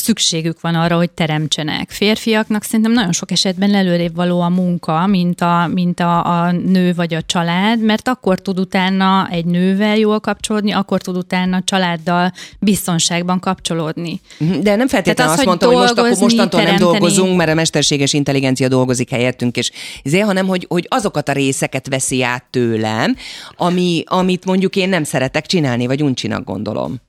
szükségük 0.47 0.61
van 0.61 0.75
arra, 0.75 0.95
hogy 0.95 1.09
teremtsenek. 1.09 1.89
Férfiaknak 1.89 2.63
szerintem 2.63 2.91
nagyon 2.91 3.11
sok 3.11 3.31
esetben 3.31 3.73
előrébb 3.73 4.15
való 4.15 4.41
a 4.41 4.49
munka, 4.49 5.07
mint 5.07 5.41
a, 5.41 5.69
mint 5.73 5.99
a, 5.99 6.25
a 6.25 6.51
nő 6.51 6.93
vagy 6.93 7.13
a 7.13 7.21
család, 7.21 7.81
mert 7.81 8.07
akkor 8.07 8.39
tud 8.39 8.59
utána 8.59 9.27
egy 9.31 9.45
nővel 9.45 9.97
jól 9.97 10.19
kapcsolódni, 10.19 10.71
akkor 10.71 11.01
tud 11.01 11.17
utána 11.17 11.57
a 11.57 11.61
családdal 11.65 12.33
biztonságban 12.59 13.39
kapcsolódni. 13.39 14.21
Mhm, 14.39 14.59
De 14.59 14.75
nem 14.75 14.87
feltétlenül 14.87 15.33
az, 15.33 15.37
azt 15.37 15.47
hogy 15.47 15.47
mondtam, 15.47 15.69
hogy 15.69 15.77
most 15.77 15.91
akkor 15.91 16.03
dolgozni, 16.03 16.23
mostantól 16.23 16.59
nem 16.59 16.69
teremteni. 16.69 16.99
dolgozunk, 16.99 17.37
mert 17.37 17.49
a 17.49 17.53
mesterséges 17.53 18.13
intelligencia 18.13 18.67
dolgozik 18.67 19.09
helyettünk, 19.09 19.57
és 19.57 19.71
ezért, 20.03 20.25
hanem 20.25 20.47
hogy, 20.47 20.65
hogy 20.69 20.85
azokat 20.89 21.29
a 21.29 21.31
részeket 21.31 21.87
veszi 21.87 22.23
át 22.23 22.43
tőlem, 22.49 23.15
ami, 23.55 24.03
amit 24.05 24.45
mondjuk 24.45 24.75
én 24.75 24.89
nem 24.89 25.03
szeretek 25.03 25.45
csinálni, 25.45 25.85
vagy 25.87 26.03
uncsinak 26.03 26.43
gondolom. 26.43 27.05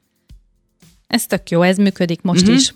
Ez 1.09 1.27
tök 1.27 1.51
jó, 1.51 1.63
ez 1.63 1.77
működik 1.77 2.23
most 2.23 2.47
Mhm. 2.47 2.55
is. 2.55 2.75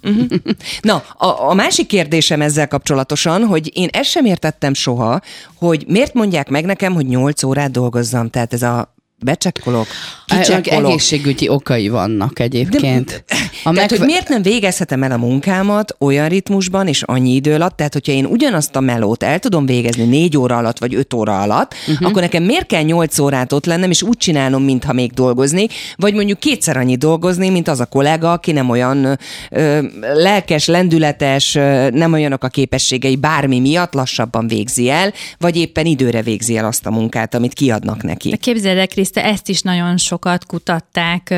Na, 0.80 0.96
a, 1.18 1.48
a 1.50 1.54
másik 1.54 1.86
kérdésem 1.86 2.40
ezzel 2.40 2.68
kapcsolatosan, 2.68 3.44
hogy 3.44 3.70
én 3.74 3.88
ezt 3.92 4.10
sem 4.10 4.24
értettem 4.24 4.74
soha, 4.74 5.20
hogy 5.54 5.84
miért 5.88 6.14
mondják 6.14 6.48
meg 6.48 6.64
nekem, 6.64 6.92
hogy 6.94 7.06
8 7.06 7.42
órát 7.42 7.70
dolgozzam, 7.70 8.30
tehát 8.30 8.52
ez 8.52 8.62
a 8.62 8.91
becsekkolok, 9.22 9.86
kicsekkolok. 10.26 10.90
egészségügyi 10.90 11.48
okai 11.48 11.88
vannak 11.88 12.38
egyébként. 12.38 13.24
A 13.28 13.70
Tehát, 13.70 13.78
megfe- 13.78 13.98
hogy 13.98 14.06
miért 14.06 14.28
nem 14.28 14.42
végezhetem 14.42 15.02
el 15.02 15.12
a 15.12 15.16
munkámat 15.16 15.96
olyan 15.98 16.28
ritmusban 16.28 16.86
és 16.86 17.02
annyi 17.02 17.34
idő 17.34 17.54
alatt, 17.54 17.76
tehát 17.76 17.92
hogyha 17.92 18.12
én 18.12 18.24
ugyanazt 18.24 18.76
a 18.76 18.80
melót 18.80 19.22
el 19.22 19.38
tudom 19.38 19.66
végezni 19.66 20.04
négy 20.04 20.36
óra 20.36 20.56
alatt 20.56 20.78
vagy 20.78 20.94
öt 20.94 21.14
óra 21.14 21.40
alatt, 21.40 21.74
uh-huh. 21.88 22.08
akkor 22.08 22.22
nekem 22.22 22.42
miért 22.42 22.66
kell 22.66 22.82
nyolc 22.82 23.18
órát 23.18 23.52
ott 23.52 23.66
lennem, 23.66 23.90
és 23.90 24.02
úgy 24.02 24.16
csinálnom, 24.16 24.62
mintha 24.62 24.92
még 24.92 25.12
dolgoznék, 25.12 25.72
vagy 25.96 26.14
mondjuk 26.14 26.38
kétszer 26.38 26.76
annyi 26.76 26.96
dolgozni, 26.96 27.48
mint 27.48 27.68
az 27.68 27.80
a 27.80 27.86
kollega, 27.86 28.32
aki 28.32 28.52
nem 28.52 28.70
olyan 28.70 29.18
ö, 29.50 29.78
lelkes, 30.14 30.66
lendületes, 30.66 31.54
ö, 31.54 31.90
nem 31.90 32.12
olyanok 32.12 32.44
a 32.44 32.48
képességei 32.48 33.16
bármi 33.16 33.60
miatt 33.60 33.94
lassabban 33.94 34.46
végzi 34.46 34.90
el, 34.90 35.12
vagy 35.38 35.56
éppen 35.56 35.86
időre 35.86 36.22
végzi 36.22 36.56
el 36.56 36.64
azt 36.64 36.86
a 36.86 36.90
munkát, 36.90 37.34
amit 37.34 37.52
kiadnak 37.52 38.02
neki. 38.02 38.30
De 38.30 38.36
képzeld 38.36 38.78
el, 38.78 38.86
Kriszti, 38.86 39.11
Kriszta, 39.12 39.30
ezt 39.30 39.48
is 39.48 39.60
nagyon 39.60 39.96
sokat 39.96 40.46
kutatták, 40.46 41.34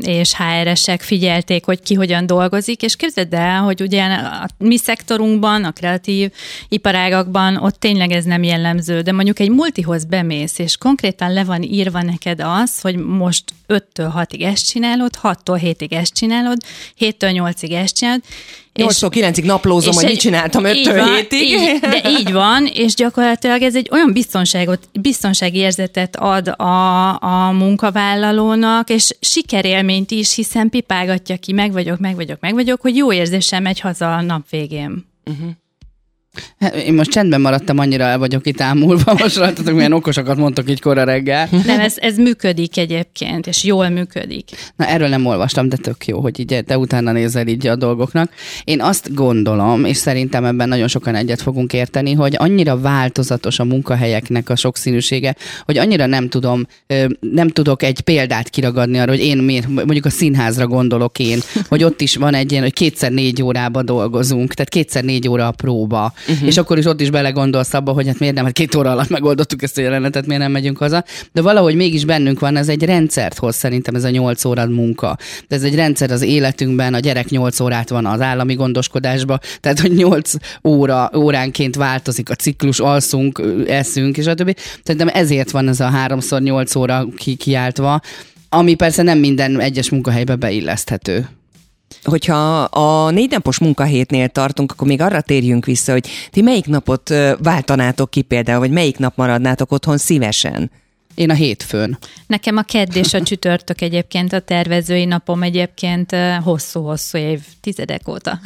és 0.00 0.34
HR-esek 0.36 1.02
figyelték, 1.02 1.64
hogy 1.64 1.82
ki 1.82 1.94
hogyan 1.94 2.26
dolgozik, 2.26 2.82
és 2.82 2.96
képzeld 2.96 3.34
el, 3.34 3.62
hogy 3.62 3.80
ugye 3.80 4.02
a 4.04 4.48
mi 4.58 4.76
szektorunkban, 4.76 5.64
a 5.64 5.72
kreatív 5.72 6.32
iparágakban 6.68 7.56
ott 7.56 7.80
tényleg 7.80 8.10
ez 8.10 8.24
nem 8.24 8.42
jellemző, 8.42 9.00
de 9.00 9.12
mondjuk 9.12 9.38
egy 9.38 9.50
multihoz 9.50 10.04
bemész, 10.04 10.58
és 10.58 10.76
konkrétan 10.76 11.32
le 11.32 11.44
van 11.44 11.62
írva 11.62 12.02
neked 12.02 12.40
az, 12.40 12.80
hogy 12.80 12.96
most 12.96 13.44
5-től 13.68 14.12
6-ig 14.16 14.42
ezt 14.42 14.68
csinálod, 14.68 15.10
6-tól 15.22 15.60
7-ig 15.62 15.92
ezt 15.92 16.14
csinálod, 16.14 16.58
7-től 16.98 17.52
8-ig 17.58 17.72
ezt 17.72 17.96
csinálod, 17.96 18.22
8-tól 18.74 19.10
9-ig 19.12 19.44
naplózom, 19.44 19.94
hogy 19.94 20.04
egy- 20.04 20.10
mit 20.10 20.20
csináltam 20.20 20.66
így 20.66 20.86
5-től 20.88 20.96
van, 20.98 21.08
7-ig. 21.20 21.32
Így, 21.32 21.78
de 21.80 22.10
így 22.18 22.32
van, 22.32 22.66
és 22.74 22.94
gyakorlatilag 22.94 23.62
ez 23.62 23.76
egy 23.76 23.88
olyan 23.92 24.12
biztonságot, 24.12 24.88
biztonsági 25.00 25.58
érzetet 25.58 26.16
ad 26.16 26.48
a, 26.48 27.08
a 27.22 27.50
munkavállalónak, 27.52 28.90
és 28.90 29.10
sikerélményt 29.20 30.10
is, 30.10 30.34
hiszen 30.34 30.68
pipálgatja 30.70 31.36
ki, 31.36 31.52
meg 31.52 31.72
vagyok, 31.72 31.98
meg 31.98 32.14
vagyok, 32.14 32.40
meg 32.40 32.54
vagyok, 32.54 32.80
hogy 32.80 32.96
jó 32.96 33.12
érzéssel 33.12 33.60
megy 33.60 33.80
haza 33.80 34.14
a 34.14 34.20
nap 34.22 34.48
végén. 34.50 35.06
Hát, 36.60 36.74
Én 36.74 36.94
most 36.94 37.10
csendben 37.10 37.40
maradtam, 37.40 37.78
annyira 37.78 38.04
el 38.04 38.18
vagyok 38.18 38.46
itt 38.46 38.60
ámulva, 38.60 39.14
most 39.22 39.36
rajtatok 39.36 39.74
milyen 39.74 39.92
okosakat 39.92 40.36
mondtok 40.36 40.70
így 40.70 40.80
kora 40.80 41.04
reggel. 41.04 41.48
Nem, 41.66 41.80
ez, 41.80 41.94
ez 41.96 42.16
működik 42.16 42.76
egyébként, 42.76 43.46
és 43.46 43.64
jól 43.64 43.88
működik. 43.88 44.50
Na 44.76 44.86
erről 44.86 45.08
nem 45.08 45.26
olvastam, 45.26 45.68
de 45.68 45.76
tök 45.76 46.06
jó, 46.06 46.20
hogy 46.20 46.40
így 46.40 46.64
te 46.66 46.78
utána 46.78 47.12
nézel 47.12 47.46
így 47.46 47.66
a 47.66 47.76
dolgoknak. 47.76 48.32
Én 48.64 48.80
azt 48.80 49.14
gondolom, 49.14 49.84
és 49.84 49.96
szerintem 49.96 50.44
ebben 50.44 50.68
nagyon 50.68 50.88
sokan 50.88 51.14
egyet 51.14 51.42
fogunk 51.42 51.72
érteni, 51.72 52.12
hogy 52.12 52.34
annyira 52.36 52.80
változatos 52.80 53.58
a 53.58 53.64
munkahelyeknek 53.64 54.48
a 54.48 54.56
sokszínűsége, 54.56 55.34
hogy 55.64 55.78
annyira 55.78 56.06
nem 56.06 56.28
tudom, 56.28 56.66
nem 57.20 57.48
tudok 57.48 57.82
egy 57.82 58.00
példát 58.00 58.48
kiragadni 58.48 58.98
arra, 58.98 59.10
hogy 59.10 59.20
én 59.20 59.38
miért, 59.38 59.68
mondjuk 59.68 60.04
a 60.04 60.10
színházra 60.10 60.66
gondolok 60.66 61.18
én, 61.18 61.38
hogy 61.68 61.84
ott 61.84 62.00
is 62.00 62.16
van 62.16 62.34
egy 62.34 62.50
ilyen, 62.50 62.62
hogy 62.62 62.72
kétszer 62.72 63.12
négy 63.12 63.42
órába 63.42 63.82
dolgozunk, 63.82 64.54
tehát 64.54 64.70
kétszer 64.70 65.04
négy 65.04 65.28
óra 65.28 65.46
a 65.46 65.50
próba, 65.50 66.12
uh-huh. 66.28 66.48
és 66.48 66.56
akkor 66.56 66.78
is 66.78 66.84
ott 66.84 67.00
is 67.00 67.10
belegondolsz 67.10 67.74
abba, 67.74 67.92
hogy 67.92 68.06
hát 68.06 68.18
miért 68.18 68.34
nem, 68.34 68.44
hát 68.44 68.52
két 68.52 68.74
óra 68.74 68.90
alatt 68.90 69.08
megoldottuk 69.08 69.62
ezt 69.62 69.78
a 69.78 69.80
jelenetet, 69.80 70.26
miért 70.26 70.42
nem 70.42 70.52
megyünk 70.52 70.78
haza, 70.78 71.04
de 71.32 71.42
valahogy 71.42 71.74
mégis 71.74 72.04
bennünk 72.04 72.40
van, 72.40 72.56
ez 72.56 72.68
egy 72.68 72.84
rendszert 72.84 73.38
hoz 73.38 73.56
szerintem 73.56 73.94
ez 73.94 74.04
a 74.04 74.10
nyolc 74.10 74.44
órad 74.44 74.70
munka. 74.70 75.16
De 75.48 75.56
ez 75.56 75.62
egy 75.62 75.74
rendszer 75.74 76.10
az 76.10 76.22
életünkben, 76.22 76.94
a 76.94 76.98
gyerek 76.98 77.28
nyolc 77.28 77.60
órát 77.60 77.88
van 77.88 78.06
az 78.06 78.20
állami 78.20 78.54
gondoskodásba, 78.54 79.38
tehát 79.60 79.80
hogy 79.80 79.92
nyolc 79.92 80.32
óra, 80.64 81.10
óránként 81.16 81.76
változik 81.76 82.30
a 82.30 82.34
ciklus, 82.34 82.80
alszunk, 82.80 83.42
eszünk, 83.66 84.16
és 84.16 84.26
a 84.26 84.34
többi. 84.34 84.54
Szerintem 84.82 85.08
ezért 85.12 85.50
van 85.50 85.68
ez 85.68 85.80
a 85.80 85.88
háromszor 85.88 86.40
nyolc 86.40 86.74
óra 86.74 87.06
ki, 87.16 87.34
kiáltva, 87.34 88.00
ami 88.48 88.74
persze 88.74 89.02
nem 89.02 89.18
minden 89.18 89.60
egyes 89.60 89.90
munkahelybe 89.90 90.36
beilleszthető. 90.36 91.28
Hogyha 92.04 92.62
a 92.62 93.10
négy 93.10 93.30
napos 93.30 93.58
munkahétnél 93.58 94.28
tartunk, 94.28 94.72
akkor 94.72 94.86
még 94.86 95.00
arra 95.00 95.20
térjünk 95.20 95.64
vissza, 95.64 95.92
hogy 95.92 96.08
ti 96.30 96.40
melyik 96.40 96.66
napot 96.66 97.14
váltanátok 97.38 98.10
ki 98.10 98.22
például, 98.22 98.58
vagy 98.58 98.70
melyik 98.70 98.98
nap 98.98 99.16
maradnátok 99.16 99.72
otthon 99.72 99.98
szívesen? 99.98 100.70
Én 101.14 101.30
a 101.30 101.34
hétfőn. 101.34 101.98
Nekem 102.26 102.56
a 102.56 102.62
kedd 102.62 102.94
és 102.94 103.14
a 103.14 103.22
csütörtök 103.22 103.80
egyébként 103.80 104.32
a 104.32 104.38
tervezői 104.40 105.04
napom 105.04 105.42
egyébként 105.42 106.16
hosszú-hosszú 106.42 107.18
év, 107.18 107.40
tizedek 107.60 108.08
óta. 108.08 108.38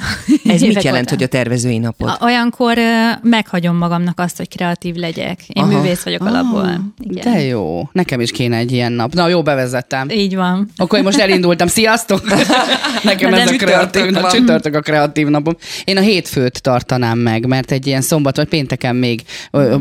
Ez 0.45 0.61
mit 0.61 0.83
jelent, 0.83 1.05
óta. 1.07 1.15
hogy 1.15 1.23
a 1.23 1.27
tervezői 1.27 1.79
napot? 1.79 2.09
A- 2.09 2.25
Olyankor 2.25 2.77
meghagyom 3.23 3.77
magamnak 3.77 4.21
azt, 4.21 4.37
hogy 4.37 4.49
kreatív 4.49 4.95
legyek. 4.95 5.41
Én 5.49 5.63
Aha. 5.63 5.73
Művész 5.73 6.03
vagyok 6.03 6.25
alapból. 6.25 6.81
Igen. 6.99 7.33
De 7.33 7.41
jó, 7.41 7.89
nekem 7.93 8.21
is 8.21 8.31
kéne 8.31 8.57
egy 8.57 8.73
ilyen 8.73 8.93
nap. 8.93 9.13
Na 9.15 9.29
jó, 9.29 9.43
bevezettem. 9.43 10.09
Így 10.11 10.35
van. 10.37 10.69
Akkor 10.77 10.99
én 10.99 11.05
most 11.05 11.19
elindultam. 11.19 11.67
Sziasztok! 11.69 12.21
Nekem 13.03 13.31
Na, 13.31 13.39
ez 13.39 13.51
a 13.51 13.57
kreatív 13.57 13.91
csütörtök 13.93 14.11
nap, 14.11 14.23
van. 14.23 14.31
csütörtök 14.31 14.75
a 14.75 14.81
kreatív 14.81 15.27
napom. 15.27 15.57
Én 15.85 15.97
a 15.97 16.01
hétfőt 16.01 16.63
tartanám 16.63 17.19
meg, 17.19 17.47
mert 17.47 17.71
egy 17.71 17.87
ilyen 17.87 18.01
szombat 18.01 18.37
vagy 18.37 18.49
pénteken 18.49 18.97
még 18.97 19.23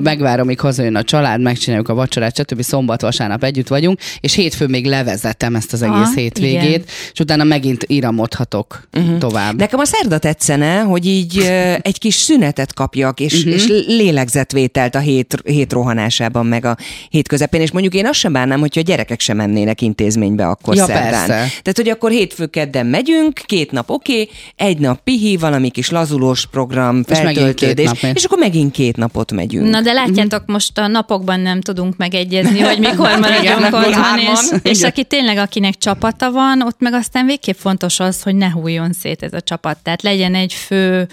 megvárom, 0.03 0.47
míg 0.47 0.59
hazajön 0.59 0.95
a 0.95 1.03
család, 1.03 1.41
megcsináljuk 1.41 1.89
a 1.89 1.93
vacsorát, 1.93 2.35
stb. 2.37 2.61
Szombat, 2.61 2.76
vasárnap 2.85 3.43
együtt 3.43 3.67
vagyunk, 3.67 3.99
és 4.19 4.33
hétfőn 4.33 4.69
még 4.69 4.85
levezetem 4.85 5.55
ezt 5.55 5.73
az 5.73 5.81
egész 5.81 5.95
Ah, 5.95 6.15
hétvégét, 6.15 6.63
igen. 6.63 6.81
és 7.13 7.19
utána 7.19 7.43
megint 7.43 7.83
iramodhatok 7.87 8.87
tovább. 9.19 9.57
Nekem 9.57 9.79
a 9.79 9.85
szerda 9.85 10.17
tetszene, 10.17 10.79
hogy 10.79 11.05
így 11.05 11.37
egy 11.81 11.99
kis 11.99 12.15
szünetet 12.15 12.73
kapjak, 12.73 13.19
és, 13.19 13.43
Mhm. 13.43 13.53
uh-huh. 13.53 13.75
és 13.77 13.83
lélegzetvételt 13.87 14.95
a 14.95 14.99
hét, 14.99 15.37
hét 15.43 15.73
rohanásában, 15.73 16.45
meg 16.45 16.65
a 16.65 16.77
hét 17.09 17.27
közepén, 17.27 17.61
és 17.61 17.71
mondjuk 17.71 17.93
én 17.93 18.05
azt 18.05 18.19
sem 18.19 18.31
bánnám, 18.33 18.59
hogyha 18.59 18.79
a 18.79 18.83
gyerekek 18.83 19.19
sem 19.19 19.37
mennének 19.37 19.81
intézménybe 19.81 20.47
akkor 20.47 20.75
Ja, 20.75 20.85
szerdán. 20.85 21.11
persze. 21.11 21.25
Tehát, 21.35 21.73
hogy 21.75 21.89
akkor 21.89 22.11
hétfő 22.11 22.45
kedden 22.45 22.85
megyünk, 22.85 23.33
két 23.45 23.71
nap 23.71 23.89
oké, 23.89 24.11
okay, 24.21 24.29
egy 24.55 24.77
nap 24.77 24.99
pihi, 25.03 25.37
valami 25.37 25.69
kis 25.69 25.89
lazulós 25.89 26.47
program, 26.47 27.03
És 27.09 27.17
feltöltődés, 27.17 27.89
megy. 28.01 28.15
és 28.15 28.23
akkor 28.23 28.37
megint 28.39 28.71
két 28.71 28.95
napot 28.97 29.31
megyünk. 29.31 29.69
Na 29.69 29.81
de 29.81 29.91
látjátok, 29.93 30.43
most 30.45 30.77
a 30.77 30.87
napokban 30.87 31.39
nem 31.39 31.61
tudunk 31.61 31.97
megegyezni, 31.97 32.61
hogy 32.67 32.79
mikor 32.79 33.09
otthon, 33.09 33.93
hárman. 33.93 34.35
és, 34.63 34.71
és 34.71 34.83
aki 34.83 35.03
tényleg, 35.03 35.37
akinek 35.37 35.77
csapata 35.77 36.31
van, 36.31 36.61
ott 36.61 36.79
meg 36.79 36.93
aztán 36.93 37.25
végképp 37.25 37.57
fontos 37.57 37.99
az, 37.99 38.21
hogy 38.21 38.35
ne 38.35 38.49
hújjon 38.49 38.93
szét 38.93 39.23
ez 39.23 39.33
a 39.33 39.41
csapat. 39.41 39.77
Tehát 39.77 40.01
legyen 40.01 40.35
egy 40.35 40.53
fő 40.53 41.07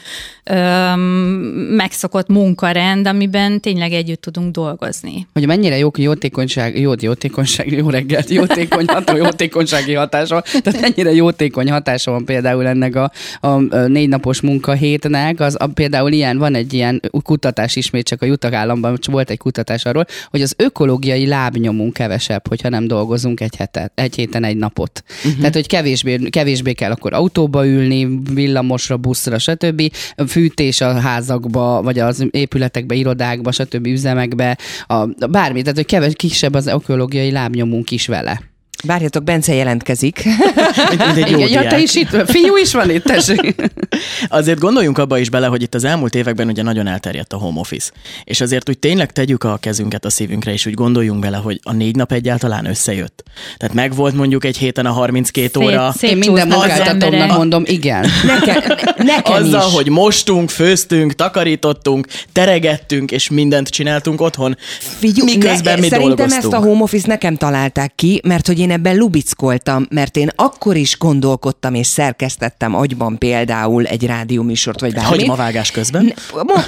öm, 0.44 1.00
megszokott 1.76 2.28
munkarend, 2.28 3.06
amiben 3.06 3.60
tényleg 3.60 3.92
együtt 3.92 4.20
tudunk 4.20 4.52
dolgozni. 4.52 5.26
hogy 5.32 5.46
mennyire 5.46 5.78
jó 5.78 5.90
jótékonyság, 5.96 6.80
jó, 6.80 6.92
jótékonyság, 7.00 7.72
jó 7.72 7.90
reggelt, 7.90 8.30
jótékony, 8.30 8.84
ható, 8.86 9.16
jótékonysági 9.16 9.94
hatása, 9.94 10.44
tehát 10.62 10.80
mennyire 10.80 11.12
jótékony 11.12 11.70
hatása 11.70 12.10
van 12.10 12.24
például 12.24 12.66
ennek 12.66 12.96
a, 12.96 13.10
a, 13.40 13.46
a 13.46 13.86
négy 13.86 14.08
napos 14.08 14.40
munkahétnek, 14.40 15.40
az 15.40 15.56
a, 15.58 15.66
például 15.66 16.12
ilyen, 16.12 16.38
van 16.38 16.54
egy 16.54 16.72
ilyen 16.72 17.00
kutatás 17.22 17.76
ismét 17.76 18.06
csak 18.06 18.22
a 18.22 18.26
jutagállamban, 18.26 18.98
volt 19.10 19.30
egy 19.30 19.38
kutatás 19.38 19.84
arról, 19.84 20.06
hogy 20.30 20.42
az 20.42 20.54
ökológiai 20.56 21.26
lábnyomunk 21.44 21.92
kevesebb, 21.92 22.48
hogyha 22.48 22.68
nem 22.68 22.86
dolgozunk 22.86 23.40
egy, 23.40 23.56
hetet, 23.56 23.92
egy 23.94 24.14
héten 24.14 24.44
egy 24.44 24.56
napot. 24.56 25.04
Uh-huh. 25.24 25.38
Tehát, 25.38 25.54
hogy 25.54 25.66
kevésbé, 25.66 26.16
kevésbé 26.16 26.72
kell 26.72 26.90
akkor 26.90 27.12
autóba 27.12 27.66
ülni, 27.66 28.18
villamosra, 28.34 28.96
buszra, 28.96 29.38
stb. 29.38 29.92
Fűtés 30.26 30.80
a 30.80 30.92
házakba, 30.92 31.82
vagy 31.82 31.98
az 31.98 32.26
épületekbe, 32.30 32.94
irodákba, 32.94 33.52
stb. 33.52 33.86
üzemekbe, 33.86 34.58
a, 34.86 35.06
bármi, 35.30 35.60
tehát, 35.60 35.76
hogy 35.76 35.86
keves, 35.86 36.12
kisebb 36.14 36.54
az 36.54 36.66
ökológiai 36.66 37.30
lábnyomunk 37.30 37.90
is 37.90 38.06
vele. 38.06 38.53
Várjatok, 38.84 39.24
Bence 39.24 39.54
jelentkezik. 39.54 40.24
Mint 40.88 41.16
egy 41.16 41.30
jó 41.30 41.38
Igen, 41.46 41.62
ja, 41.62 41.70
te 41.70 41.80
is 41.80 41.94
itt, 41.94 42.30
fiú 42.30 42.56
is 42.56 42.72
van 42.72 42.90
itt, 42.90 43.04
tessék. 43.04 43.54
Azért 44.28 44.58
gondoljunk 44.58 44.98
abba 44.98 45.18
is 45.18 45.30
bele, 45.30 45.46
hogy 45.46 45.62
itt 45.62 45.74
az 45.74 45.84
elmúlt 45.84 46.14
években 46.14 46.48
ugye 46.48 46.62
nagyon 46.62 46.86
elterjedt 46.86 47.32
a 47.32 47.36
home 47.36 47.60
office. 47.60 47.90
És 48.24 48.40
azért 48.40 48.68
úgy 48.68 48.78
tényleg 48.78 49.12
tegyük 49.12 49.44
a 49.44 49.56
kezünket 49.60 50.04
a 50.04 50.10
szívünkre, 50.10 50.52
és 50.52 50.66
úgy 50.66 50.74
gondoljunk 50.74 51.20
bele, 51.20 51.36
hogy 51.36 51.60
a 51.62 51.72
négy 51.72 51.96
nap 51.96 52.12
egyáltalán 52.12 52.66
összejött. 52.66 53.22
Tehát 53.56 53.74
megvolt 53.74 54.14
mondjuk 54.14 54.44
egy 54.44 54.56
héten 54.56 54.86
a 54.86 54.92
32 54.92 55.60
óra. 55.60 55.92
Szép 55.96 56.10
Én 56.10 56.16
minden 56.16 56.48
munkáltatómnak 56.48 57.36
mondom, 57.36 57.62
igen. 57.66 58.06
Nekem, 58.26 58.76
nekem 58.96 59.32
Azzal, 59.32 59.68
is. 59.68 59.74
hogy 59.74 59.88
mostunk, 59.88 60.50
főztünk, 60.50 61.12
takarítottunk, 61.14 62.06
teregettünk, 62.32 63.10
és 63.10 63.30
mindent 63.30 63.68
csináltunk 63.68 64.20
otthon, 64.20 64.56
Figyú, 64.78 65.24
miközben 65.24 65.74
ne, 65.74 65.80
mi 65.80 65.88
szerintem 65.88 66.16
dolgoztunk. 66.16 66.44
ezt 66.44 66.52
a 66.52 66.66
home 66.66 66.82
office 66.82 67.06
nekem 67.06 67.36
találták 67.36 67.92
ki, 67.94 68.20
mert 68.24 68.46
hogy 68.46 68.58
én 68.58 68.70
ebben 68.74 68.96
lubickoltam, 68.96 69.86
mert 69.90 70.16
én 70.16 70.30
akkor 70.36 70.76
is 70.76 70.98
gondolkodtam 70.98 71.74
és 71.74 71.86
szerkesztettem 71.86 72.74
agyban 72.74 73.18
például 73.18 73.84
egy 73.84 74.06
rádióműsort, 74.06 74.80
vagy 74.80 74.92
bármit. 74.94 75.10
Hagymavágás 75.18 75.70
közben. 75.70 76.14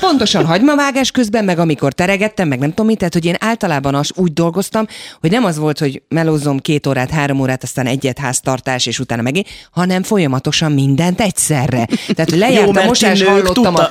Pontosan 0.00 0.44
hagymavágás 0.46 1.10
közben, 1.10 1.44
meg 1.44 1.58
amikor 1.58 1.92
teregettem, 1.92 2.48
meg 2.48 2.58
nem 2.58 2.68
tudom 2.68 2.86
mit, 2.86 2.98
tehát 2.98 3.12
hogy 3.12 3.24
én 3.24 3.34
általában 3.38 3.94
az 3.94 4.10
úgy 4.14 4.32
dolgoztam, 4.32 4.86
hogy 5.20 5.30
nem 5.30 5.44
az 5.44 5.58
volt, 5.58 5.78
hogy 5.78 6.02
melózom 6.08 6.58
két 6.58 6.86
órát, 6.86 7.10
három 7.10 7.40
órát, 7.40 7.62
aztán 7.62 7.86
egyet 7.86 8.18
háztartás, 8.18 8.86
és 8.86 8.98
utána 8.98 9.22
megint, 9.22 9.46
hanem 9.70 10.02
folyamatosan 10.02 10.72
mindent 10.72 11.20
egyszerre. 11.20 11.86
Tehát 12.14 12.30
lejárt 12.30 12.76
a 12.76 12.84
mosás, 12.84 13.22
hallottam 13.22 13.74
tudta- 13.74 13.86
a 13.86 13.88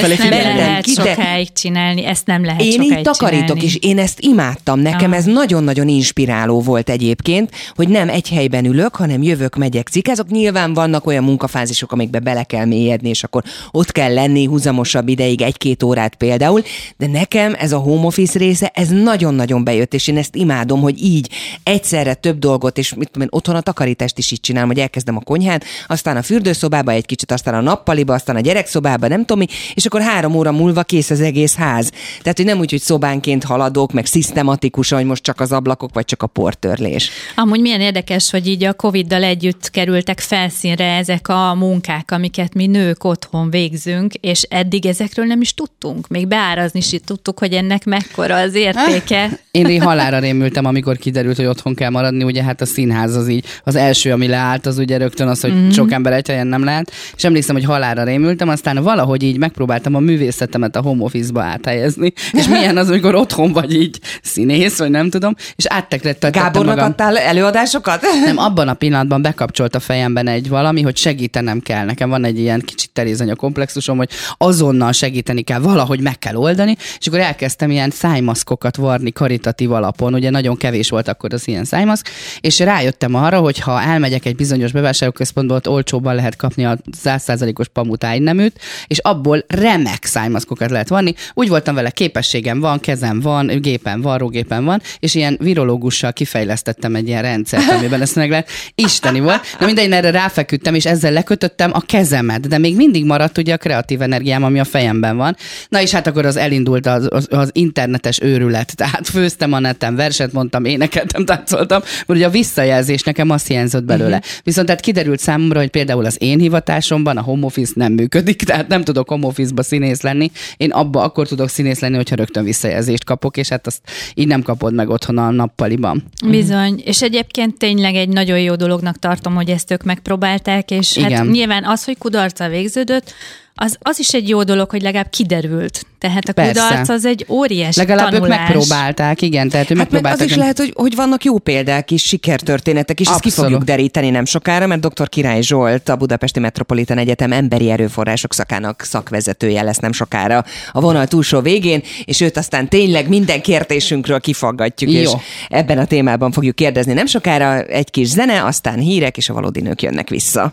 felé 0.00 0.12
Ezt 0.12 0.18
nem 0.18 0.28
mentem 0.28 0.56
lehet 0.56 0.86
sokáig 0.88 1.52
csinálni, 1.52 2.06
ezt 2.06 2.26
nem 2.26 2.44
lehet 2.44 2.60
én 2.62 2.82
így 2.82 3.00
takarítok, 3.00 3.46
csinálni. 3.46 3.64
és 3.64 3.76
én 3.80 3.98
ezt 3.98 4.20
imádtam. 4.20 4.80
Nekem 4.80 5.10
Ah. 5.10 5.16
ez 5.16 5.24
nagyon-nagyon 5.24 5.88
inspiráló 5.88 6.60
volt 6.60 6.90
egyébként, 6.90 7.47
történt, 7.48 7.74
hogy 7.76 7.88
nem 7.88 8.08
egy 8.08 8.28
helyben 8.28 8.64
ülök, 8.64 8.96
hanem 8.96 9.22
jövök, 9.22 9.56
megyek, 9.56 9.88
cikázok. 9.88 10.30
Nyilván 10.30 10.74
vannak 10.74 11.06
olyan 11.06 11.24
munkafázisok, 11.24 11.92
amikbe 11.92 12.18
bele 12.18 12.42
kell 12.42 12.64
mélyedni, 12.64 13.08
és 13.08 13.24
akkor 13.24 13.42
ott 13.70 13.92
kell 13.92 14.14
lenni 14.14 14.44
húzamosabb 14.44 15.08
ideig, 15.08 15.42
egy-két 15.42 15.82
órát 15.82 16.14
például, 16.14 16.62
de 16.96 17.06
nekem 17.06 17.54
ez 17.58 17.72
a 17.72 17.78
home 17.78 18.06
office 18.06 18.38
része, 18.38 18.70
ez 18.74 18.88
nagyon-nagyon 18.88 19.64
bejött, 19.64 19.94
és 19.94 20.08
én 20.08 20.16
ezt 20.16 20.36
imádom, 20.36 20.80
hogy 20.80 21.02
így 21.02 21.30
egyszerre 21.62 22.14
több 22.14 22.38
dolgot, 22.38 22.78
és 22.78 22.94
mit 22.94 23.10
tudom 23.10 23.22
én, 23.22 23.38
otthon 23.38 23.54
a 23.54 23.60
takarítást 23.60 24.18
is 24.18 24.30
így 24.30 24.40
csinálom, 24.40 24.68
hogy 24.68 24.78
elkezdem 24.78 25.16
a 25.16 25.20
konyhát, 25.20 25.64
aztán 25.86 26.16
a 26.16 26.22
fürdőszobába 26.22 26.90
egy 26.90 27.06
kicsit, 27.06 27.32
aztán 27.32 27.54
a 27.54 27.60
nappaliba, 27.60 28.14
aztán 28.14 28.36
a 28.36 28.40
gyerekszobába, 28.40 29.08
nem 29.08 29.20
tudom 29.20 29.38
mi, 29.38 29.46
és 29.74 29.86
akkor 29.86 30.00
három 30.00 30.34
óra 30.34 30.52
múlva 30.52 30.82
kész 30.82 31.10
az 31.10 31.20
egész 31.20 31.54
ház. 31.54 31.90
Tehát, 32.22 32.36
hogy 32.36 32.46
nem 32.46 32.58
úgy, 32.58 32.70
hogy 32.70 32.80
szobánként 32.80 33.44
haladok, 33.44 33.92
meg 33.92 34.06
szisztematikusan, 34.06 34.98
hogy 34.98 35.06
most 35.06 35.22
csak 35.22 35.40
az 35.40 35.52
ablakok, 35.52 35.94
vagy 35.94 36.04
csak 36.04 36.22
a 36.22 36.26
portörlés. 36.26 37.10
Amúgy 37.34 37.60
milyen 37.60 37.80
érdekes, 37.80 38.30
hogy 38.30 38.46
így 38.46 38.64
a 38.64 38.72
Covid-dal 38.72 39.22
együtt 39.22 39.70
kerültek 39.70 40.20
felszínre 40.20 40.96
ezek 40.96 41.28
a 41.28 41.54
munkák, 41.54 42.10
amiket 42.10 42.54
mi 42.54 42.66
nők 42.66 43.04
otthon 43.04 43.50
végzünk, 43.50 44.14
és 44.14 44.42
eddig 44.42 44.86
ezekről 44.86 45.24
nem 45.24 45.40
is 45.40 45.54
tudtunk. 45.54 46.08
Még 46.08 46.28
beárazni 46.28 46.78
is 46.78 47.00
tudtuk, 47.04 47.38
hogy 47.38 47.52
ennek 47.52 47.84
mekkora 47.84 48.36
az 48.36 48.54
értéke. 48.54 49.30
Én 49.50 49.66
én 49.66 49.82
halára 49.82 50.18
rémültem, 50.18 50.64
amikor 50.64 50.96
kiderült, 50.96 51.36
hogy 51.36 51.44
otthon 51.44 51.74
kell 51.74 51.90
maradni, 51.90 52.24
ugye 52.24 52.42
hát 52.42 52.60
a 52.60 52.66
színház 52.66 53.14
az 53.14 53.28
így, 53.28 53.44
az 53.64 53.74
első, 53.74 54.12
ami 54.12 54.26
leállt, 54.26 54.66
az 54.66 54.78
ugye 54.78 54.96
rögtön 54.96 55.28
az, 55.28 55.40
hogy 55.40 55.54
mm. 55.54 55.68
sok 55.68 55.92
ember 55.92 56.12
egy 56.12 56.28
helyen 56.28 56.46
nem 56.46 56.64
lehet, 56.64 56.92
és 57.16 57.24
emlékszem, 57.24 57.54
hogy 57.54 57.64
halára 57.64 58.04
rémültem, 58.04 58.48
aztán 58.48 58.82
valahogy 58.82 59.22
így 59.22 59.38
megpróbáltam 59.38 59.94
a 59.94 59.98
művészetemet 59.98 60.76
a 60.76 60.80
home 60.80 61.02
office-ba 61.02 61.42
áthelyezni, 61.42 62.12
és 62.32 62.48
milyen 62.48 62.76
az, 62.76 62.88
amikor 62.88 63.14
otthon 63.14 63.52
vagy 63.52 63.74
így 63.74 63.98
színész, 64.22 64.78
vagy 64.78 64.90
nem 64.90 65.10
tudom, 65.10 65.34
és 65.56 65.66
átteklettem 65.66 66.30
Gábornak 66.30 66.74
magam. 66.74 66.90
adtál 66.90 67.17
előadásokat? 67.22 68.02
Nem, 68.24 68.38
abban 68.38 68.68
a 68.68 68.74
pillanatban 68.74 69.22
bekapcsolt 69.22 69.74
a 69.74 69.80
fejemben 69.80 70.28
egy 70.28 70.48
valami, 70.48 70.82
hogy 70.82 70.96
segítenem 70.96 71.60
kell. 71.60 71.84
Nekem 71.84 72.08
van 72.08 72.24
egy 72.24 72.38
ilyen 72.38 72.60
kicsit 72.60 72.90
terézanya 72.92 73.34
komplexusom, 73.34 73.96
hogy 73.96 74.10
azonnal 74.36 74.92
segíteni 74.92 75.42
kell, 75.42 75.58
valahogy 75.58 76.00
meg 76.00 76.18
kell 76.18 76.34
oldani, 76.34 76.76
és 76.98 77.06
akkor 77.06 77.18
elkezdtem 77.18 77.70
ilyen 77.70 77.90
szájmaszkokat 77.90 78.76
varni 78.76 79.12
karitatív 79.12 79.72
alapon, 79.72 80.14
ugye 80.14 80.30
nagyon 80.30 80.56
kevés 80.56 80.90
volt 80.90 81.08
akkor 81.08 81.32
az 81.32 81.48
ilyen 81.48 81.64
szájmaszk, 81.64 82.08
és 82.40 82.58
rájöttem 82.58 83.14
arra, 83.14 83.38
hogy 83.38 83.58
ha 83.58 83.82
elmegyek 83.82 84.24
egy 84.24 84.36
bizonyos 84.36 84.72
bevásárlóközpontba, 84.72 85.54
ott 85.54 85.68
olcsóbban 85.68 86.14
lehet 86.14 86.36
kapni 86.36 86.64
a 86.64 86.78
100%-os 87.04 87.68
pamutájneműt, 87.68 88.60
és 88.86 88.98
abból 88.98 89.44
remek 89.46 90.04
szájmaszkokat 90.04 90.70
lehet 90.70 90.88
vanni. 90.88 91.14
Úgy 91.34 91.48
voltam 91.48 91.74
vele, 91.74 91.90
képességem 91.90 92.60
van, 92.60 92.80
kezem 92.80 93.20
van, 93.20 93.46
gépen 93.46 94.00
van, 94.00 94.18
rógépen 94.18 94.64
van, 94.64 94.82
és 94.98 95.14
ilyen 95.14 95.36
virológussal 95.40 96.12
kifejlesztettem 96.12 96.94
egy 96.94 97.07
ilyen 97.08 97.22
rendszert, 97.22 97.70
amiben 97.70 98.00
ezt 98.00 98.14
meg 98.14 98.30
lehet. 98.30 98.48
Isteni 98.74 99.20
volt. 99.20 99.40
Na 99.60 99.66
mindegy, 99.66 99.90
erre 99.90 100.10
ráfeküdtem, 100.10 100.74
és 100.74 100.86
ezzel 100.86 101.12
lekötöttem 101.12 101.70
a 101.74 101.80
kezemet, 101.80 102.48
de 102.48 102.58
még 102.58 102.76
mindig 102.76 103.04
maradt 103.04 103.38
ugye 103.38 103.52
a 103.52 103.56
kreatív 103.56 104.02
energiám, 104.02 104.44
ami 104.44 104.60
a 104.60 104.64
fejemben 104.64 105.16
van. 105.16 105.36
Na 105.68 105.82
és 105.82 105.90
hát 105.90 106.06
akkor 106.06 106.26
az 106.26 106.36
elindult 106.36 106.86
az, 106.86 107.06
az, 107.10 107.26
az 107.30 107.50
internetes 107.52 108.20
őrület. 108.22 108.76
Tehát 108.76 109.08
főztem 109.08 109.52
a 109.52 109.58
neten, 109.58 109.96
verset 109.96 110.32
mondtam, 110.32 110.64
énekeltem, 110.64 111.24
táncoltam, 111.24 111.80
mert 111.80 112.20
ugye 112.20 112.26
a 112.26 112.30
visszajelzés 112.30 113.02
nekem 113.02 113.30
azt 113.30 113.46
hiányzott 113.46 113.84
belőle. 113.84 114.16
Uh-huh. 114.16 114.32
Viszont 114.42 114.66
tehát 114.66 114.82
kiderült 114.82 115.20
számomra, 115.20 115.58
hogy 115.58 115.70
például 115.70 116.04
az 116.04 116.16
én 116.18 116.38
hivatásomban 116.38 117.16
a 117.16 117.22
home 117.22 117.44
office 117.44 117.72
nem 117.74 117.92
működik, 117.92 118.42
tehát 118.42 118.68
nem 118.68 118.84
tudok 118.84 119.08
home 119.08 119.26
office-ba 119.26 119.62
színész 119.62 120.00
lenni. 120.00 120.30
Én 120.56 120.70
abba 120.70 121.02
akkor 121.02 121.28
tudok 121.28 121.48
színész 121.48 121.80
lenni, 121.80 121.96
hogyha 121.96 122.16
rögtön 122.16 122.44
visszajelzést 122.44 123.04
kapok, 123.04 123.36
és 123.36 123.48
hát 123.48 123.66
azt 123.66 123.80
így 124.14 124.26
nem 124.26 124.42
kapod 124.42 124.74
meg 124.74 124.88
otthon 124.88 125.18
a 125.18 125.30
nappaliban. 125.30 126.04
Bizony, 126.26 126.82
és 126.84 126.97
egyébként 127.02 127.58
tényleg 127.58 127.94
egy 127.94 128.08
nagyon 128.08 128.40
jó 128.40 128.54
dolognak 128.54 128.98
tartom, 128.98 129.34
hogy 129.34 129.50
ezt 129.50 129.70
ők 129.70 129.82
megpróbálták, 129.82 130.70
és 130.70 130.96
hát 130.96 131.06
Igen. 131.06 131.18
hát 131.18 131.30
nyilván 131.30 131.64
az, 131.64 131.84
hogy 131.84 131.98
kudarca 131.98 132.48
végződött, 132.48 133.12
az, 133.60 133.76
az 133.80 133.98
is 133.98 134.14
egy 134.14 134.28
jó 134.28 134.42
dolog, 134.42 134.70
hogy 134.70 134.82
legalább 134.82 135.10
kiderült. 135.10 135.86
Tehát 135.98 136.28
a 136.28 136.32
Persze. 136.32 136.68
kudarc 136.68 136.88
az 136.88 137.04
egy 137.04 137.26
óriási 137.28 137.78
Legalább 137.78 138.10
tanulás. 138.10 138.38
ők 138.38 138.46
megpróbálták, 138.46 139.22
igen. 139.22 139.48
Tehát 139.48 139.70
ő 139.70 139.74
hát 139.74 139.78
megpróbálták. 139.78 140.20
Az 140.20 140.26
is 140.26 140.36
lehet, 140.36 140.58
hogy, 140.58 140.72
hogy 140.76 140.94
vannak 140.94 141.24
jó 141.24 141.38
példák 141.38 141.90
is, 141.90 142.02
sikertörténetek, 142.02 143.00
és 143.00 143.06
Abszolút. 143.06 143.26
ezt 143.26 143.36
ki 143.36 143.40
fogjuk 143.42 143.62
deríteni 143.62 144.10
nem 144.10 144.24
sokára, 144.24 144.66
mert 144.66 144.88
dr. 144.88 145.08
Király 145.08 145.40
Zsolt, 145.42 145.88
a 145.88 145.96
Budapesti 145.96 146.40
Metropolitan 146.40 146.98
Egyetem 146.98 147.32
emberi 147.32 147.70
erőforrások 147.70 148.34
szakának 148.34 148.82
szakvezetője 148.82 149.62
lesz 149.62 149.78
nem 149.78 149.92
sokára 149.92 150.44
a 150.72 150.80
vonal 150.80 151.06
túlsó 151.06 151.40
végén, 151.40 151.82
és 152.04 152.20
őt 152.20 152.36
aztán 152.36 152.68
tényleg 152.68 153.08
minden 153.08 153.40
kérdésünkről 153.40 154.20
kifaggatjuk, 154.20 154.90
jó. 154.92 155.00
és 155.00 155.10
ebben 155.48 155.78
a 155.78 155.84
témában 155.84 156.32
fogjuk 156.32 156.54
kérdezni 156.54 156.92
nem 156.92 157.06
sokára. 157.06 157.62
Egy 157.62 157.90
kis 157.90 158.06
zene, 158.06 158.44
aztán 158.44 158.78
hírek, 158.78 159.16
és 159.16 159.28
a 159.28 159.32
valódi 159.32 159.60
nők 159.60 159.82
jönnek 159.82 160.08
vissza. 160.08 160.50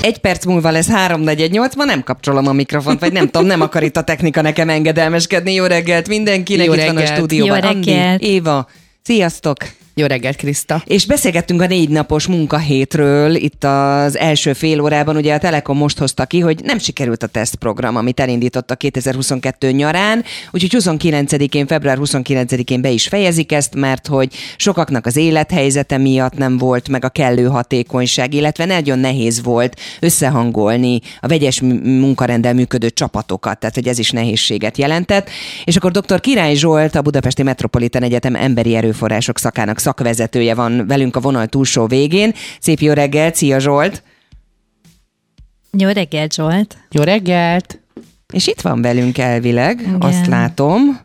Egy 0.00 0.18
perc 0.18 0.44
múlva 0.44 0.70
lesz 0.70 0.88
3-4-8, 0.92 1.76
ma 1.76 1.84
nem 1.84 2.02
kapcsolom 2.02 2.46
a 2.46 2.52
mikrofont, 2.52 3.00
vagy 3.00 3.12
nem 3.12 3.24
tudom, 3.28 3.46
nem 3.46 3.60
akar 3.60 3.82
itt 3.82 3.96
a 3.96 4.02
technika 4.02 4.42
nekem 4.42 4.68
engedelmeskedni. 4.68 5.52
Jó 5.52 5.64
reggelt 5.64 6.08
mindenkinek, 6.08 6.66
Jó 6.66 6.72
reggelt. 6.72 6.90
itt 6.90 6.98
van 6.98 7.04
a 7.12 7.14
stúdióban. 7.14 7.56
Jó 7.56 7.62
reggelt. 7.70 8.10
Andi, 8.22 8.26
Éva, 8.26 8.68
sziasztok! 9.02 9.56
Jó 9.98 10.06
reggelt, 10.06 10.36
Kriszta! 10.36 10.82
És 10.86 11.06
beszélgettünk 11.06 11.62
a 11.62 11.66
négy 11.66 11.88
napos 11.88 12.26
munkahétről 12.26 13.34
itt 13.34 13.64
az 13.64 14.18
első 14.18 14.52
fél 14.52 14.80
órában. 14.80 15.16
Ugye 15.16 15.34
a 15.34 15.38
Telekom 15.38 15.76
most 15.76 15.98
hozta 15.98 16.26
ki, 16.26 16.40
hogy 16.40 16.60
nem 16.64 16.78
sikerült 16.78 17.22
a 17.22 17.26
tesztprogram, 17.26 17.96
amit 17.96 18.20
elindított 18.20 18.70
a 18.70 18.74
2022 18.74 19.70
nyarán, 19.70 20.24
úgyhogy 20.50 20.82
29-én, 20.82 21.66
február 21.66 21.98
29-én 22.00 22.80
be 22.80 22.90
is 22.90 23.08
fejezik 23.08 23.52
ezt, 23.52 23.74
mert 23.74 24.06
hogy 24.06 24.34
sokaknak 24.56 25.06
az 25.06 25.16
élethelyzete 25.16 25.96
miatt 25.96 26.36
nem 26.36 26.58
volt 26.58 26.88
meg 26.88 27.04
a 27.04 27.08
kellő 27.08 27.46
hatékonyság, 27.46 28.34
illetve 28.34 28.64
nagyon 28.64 28.98
nehéz 28.98 29.42
volt 29.42 29.80
összehangolni 30.00 31.00
a 31.20 31.26
vegyes 31.26 31.60
munkarendel 31.82 32.54
működő 32.54 32.90
csapatokat, 32.90 33.58
tehát 33.58 33.74
hogy 33.74 33.88
ez 33.88 33.98
is 33.98 34.10
nehézséget 34.10 34.78
jelentett. 34.78 35.30
És 35.64 35.76
akkor 35.76 35.90
dr. 35.90 36.20
Király 36.20 36.54
Zsolt, 36.54 36.94
a 36.94 37.02
Budapesti 37.02 37.42
Metropolitan 37.42 38.02
Egyetem 38.02 38.34
emberi 38.34 38.76
erőforrások 38.76 39.38
szakának 39.38 39.86
szakvezetője 39.88 40.54
van 40.54 40.86
velünk 40.86 41.16
a 41.16 41.20
vonal 41.20 41.46
túlsó 41.46 41.86
végén. 41.86 42.32
Szép 42.60 42.78
jó 42.80 42.92
reggelt, 42.92 43.34
szia 43.34 43.58
Zsolt! 43.58 44.02
Jó 45.78 45.88
reggelt, 45.88 46.32
Zsolt! 46.32 46.76
Jó 46.90 47.02
reggelt! 47.02 47.80
És 48.32 48.46
itt 48.46 48.60
van 48.60 48.82
velünk 48.82 49.18
elvileg, 49.18 49.80
Igen. 49.80 50.00
azt 50.00 50.26
látom. 50.26 51.00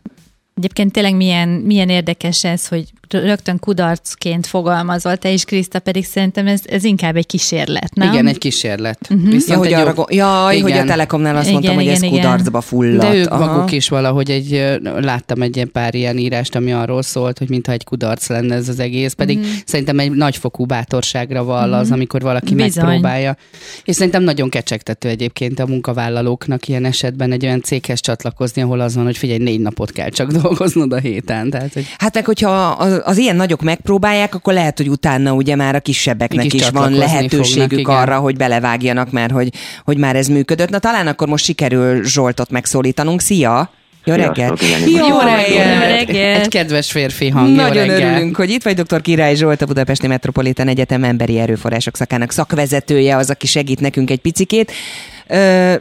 Egyébként 0.54 0.92
tényleg 0.92 1.16
milyen, 1.16 1.48
milyen 1.48 1.88
érdekes 1.88 2.44
ez, 2.44 2.68
hogy 2.68 2.92
rögtön 3.20 3.58
kudarcként 3.58 4.46
fogalmazol 4.46 5.16
te 5.16 5.30
is, 5.30 5.44
Kriszta, 5.44 5.78
pedig 5.78 6.04
szerintem 6.04 6.46
ez, 6.46 6.60
ez 6.64 6.84
inkább 6.84 7.16
egy 7.16 7.26
kísérlet, 7.26 7.94
nem? 7.94 8.12
Igen, 8.12 8.26
egy 8.26 8.38
kísérlet. 8.38 8.98
Uh-huh. 9.10 9.30
Viszont 9.30 9.70
ja, 9.70 9.78
hogy, 9.78 9.86
arra, 9.86 9.94
jó... 9.96 10.04
jaj, 10.08 10.56
igen. 10.56 10.70
hogy 10.70 10.78
a 10.78 10.84
Telekomnál 10.84 11.36
azt 11.36 11.48
igen, 11.48 11.52
mondtam, 11.52 11.80
igen, 11.80 11.84
hogy 11.84 11.94
ez 12.02 12.02
igen. 12.02 12.14
kudarcba 12.14 12.60
fulladt. 12.60 13.10
De 13.10 13.16
ők 13.16 13.30
Aha. 13.30 13.46
maguk 13.46 13.72
is 13.72 13.88
valahogy 13.88 14.30
egy, 14.30 14.78
láttam 15.00 15.42
egy 15.42 15.56
ilyen 15.56 15.70
pár 15.72 15.94
ilyen 15.94 16.18
írást, 16.18 16.54
ami 16.54 16.72
arról 16.72 17.02
szólt, 17.02 17.38
hogy 17.38 17.48
mintha 17.48 17.72
egy 17.72 17.84
kudarc 17.84 18.28
lenne 18.28 18.54
ez 18.54 18.68
az 18.68 18.78
egész, 18.78 19.12
pedig 19.12 19.38
uh-huh. 19.38 19.52
szerintem 19.66 19.98
egy 19.98 20.10
nagyfokú 20.10 20.64
bátorságra 20.64 21.44
vall 21.44 21.64
uh-huh. 21.64 21.78
az, 21.78 21.90
amikor 21.90 22.22
valaki 22.22 22.54
Bizony. 22.54 22.84
megpróbálja. 22.84 23.36
És 23.84 23.94
szerintem 23.94 24.22
nagyon 24.22 24.48
kecsegtető 24.48 25.08
egyébként 25.08 25.58
a 25.58 25.66
munkavállalóknak 25.66 26.68
ilyen 26.68 26.84
esetben 26.84 27.32
egy 27.32 27.44
olyan 27.44 27.62
céghez 27.62 28.00
csatlakozni, 28.00 28.62
ahol 28.62 28.80
az 28.80 28.94
van, 28.94 29.04
hogy 29.04 29.16
figyelj, 29.16 29.38
négy 29.38 29.60
napot 29.60 29.92
kell 29.92 30.08
csak 30.08 30.30
dolgoznod 30.42 30.92
a 30.92 30.98
héten. 30.98 31.50
Tehát, 31.50 31.72
hogy... 31.72 31.86
Hát 31.98 32.14
meg, 32.14 32.24
hogyha 32.24 32.50
az, 32.70 33.00
az 33.04 33.18
ilyen 33.18 33.36
nagyok 33.36 33.62
megpróbálják, 33.62 34.34
akkor 34.34 34.52
lehet, 34.52 34.76
hogy 34.76 34.88
utána 34.88 35.32
ugye 35.32 35.56
már 35.56 35.74
a 35.74 35.80
kisebbeknek 35.80 36.44
is, 36.44 36.52
is 36.52 36.68
van 36.68 36.92
lehetőségük 36.92 37.86
fognak, 37.86 38.00
arra, 38.00 38.18
hogy 38.18 38.36
belevágjanak, 38.36 39.10
mert 39.10 39.32
hogy, 39.32 39.48
hogy 39.84 39.96
már 39.96 40.16
ez 40.16 40.26
működött. 40.26 40.68
Na 40.68 40.78
talán 40.78 41.06
akkor 41.06 41.28
most 41.28 41.44
sikerül 41.44 42.04
Zsoltot 42.04 42.50
megszólítanunk. 42.50 43.20
Szia! 43.20 43.70
Jó 44.04 44.14
reggelt! 44.14 44.60
Jó, 44.86 45.06
jó 45.06 45.18
reggelt! 45.18 46.40
Egy 46.40 46.48
kedves 46.48 46.90
férfi 46.90 47.28
hang. 47.28 47.56
Nagyon 47.56 47.88
örülünk, 47.88 48.36
hogy 48.36 48.50
itt 48.50 48.62
vagy 48.62 48.74
dr. 48.74 49.00
Király 49.00 49.34
Zsolt, 49.34 49.62
a 49.62 49.66
Budapesti 49.66 50.06
Metropolitan 50.06 50.68
Egyetem 50.68 51.04
emberi 51.04 51.38
erőforrások 51.38 51.96
szakának 51.96 52.30
szakvezetője, 52.30 53.16
az, 53.16 53.30
aki 53.30 53.46
segít 53.46 53.80
nekünk 53.80 54.10
egy 54.10 54.20
picikét. 54.20 54.72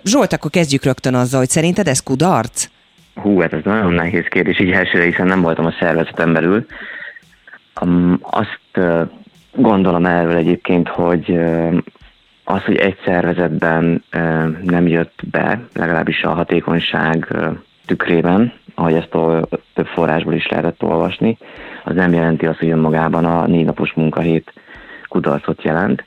Zsolt, 0.03 0.33
akkor 0.33 0.51
kezdjük 0.51 0.83
rögtön 0.83 1.15
azzal, 1.15 1.39
hogy 1.39 1.49
szerinted 1.49 1.87
ez 1.87 1.99
kudarc? 1.99 2.67
Hú, 3.15 3.39
hát 3.39 3.53
ez 3.53 3.61
nagyon 3.63 3.93
nehéz 3.93 4.25
kérdés, 4.29 4.59
így 4.59 4.71
elsőre, 4.71 5.05
hiszen 5.05 5.27
nem 5.27 5.41
voltam 5.41 5.65
a 5.65 5.73
szervezetem 5.79 6.33
belül. 6.33 6.65
Azt 8.21 8.59
gondolom 9.55 10.05
erről 10.05 10.35
egyébként, 10.35 10.87
hogy 10.87 11.39
az, 12.43 12.63
hogy 12.63 12.75
egy 12.75 12.97
szervezetben 13.05 14.03
nem 14.63 14.87
jött 14.87 15.19
be, 15.31 15.59
legalábbis 15.73 16.23
a 16.23 16.33
hatékonyság 16.33 17.35
tükrében, 17.85 18.53
ahogy 18.75 18.93
ezt 18.93 19.09
több 19.73 19.87
forrásból 19.87 20.33
is 20.33 20.47
lehetett 20.47 20.83
olvasni, 20.83 21.37
az 21.83 21.95
nem 21.95 22.13
jelenti 22.13 22.45
azt, 22.45 22.59
hogy 22.59 22.69
önmagában 22.69 23.25
a 23.25 23.47
négy 23.47 23.65
napos 23.65 23.93
munkahét 23.93 24.53
kudarcot 25.07 25.63
jelent. 25.63 26.03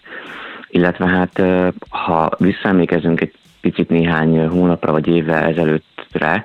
Illetve 0.68 1.06
hát, 1.06 1.42
ha 1.88 2.30
visszaemlékezünk 2.38 3.20
egy 3.20 3.32
picit 3.60 3.88
néhány 3.88 4.46
hónapra 4.46 4.92
vagy 4.92 5.06
évvel 5.06 5.44
ezelőttre, 5.44 6.44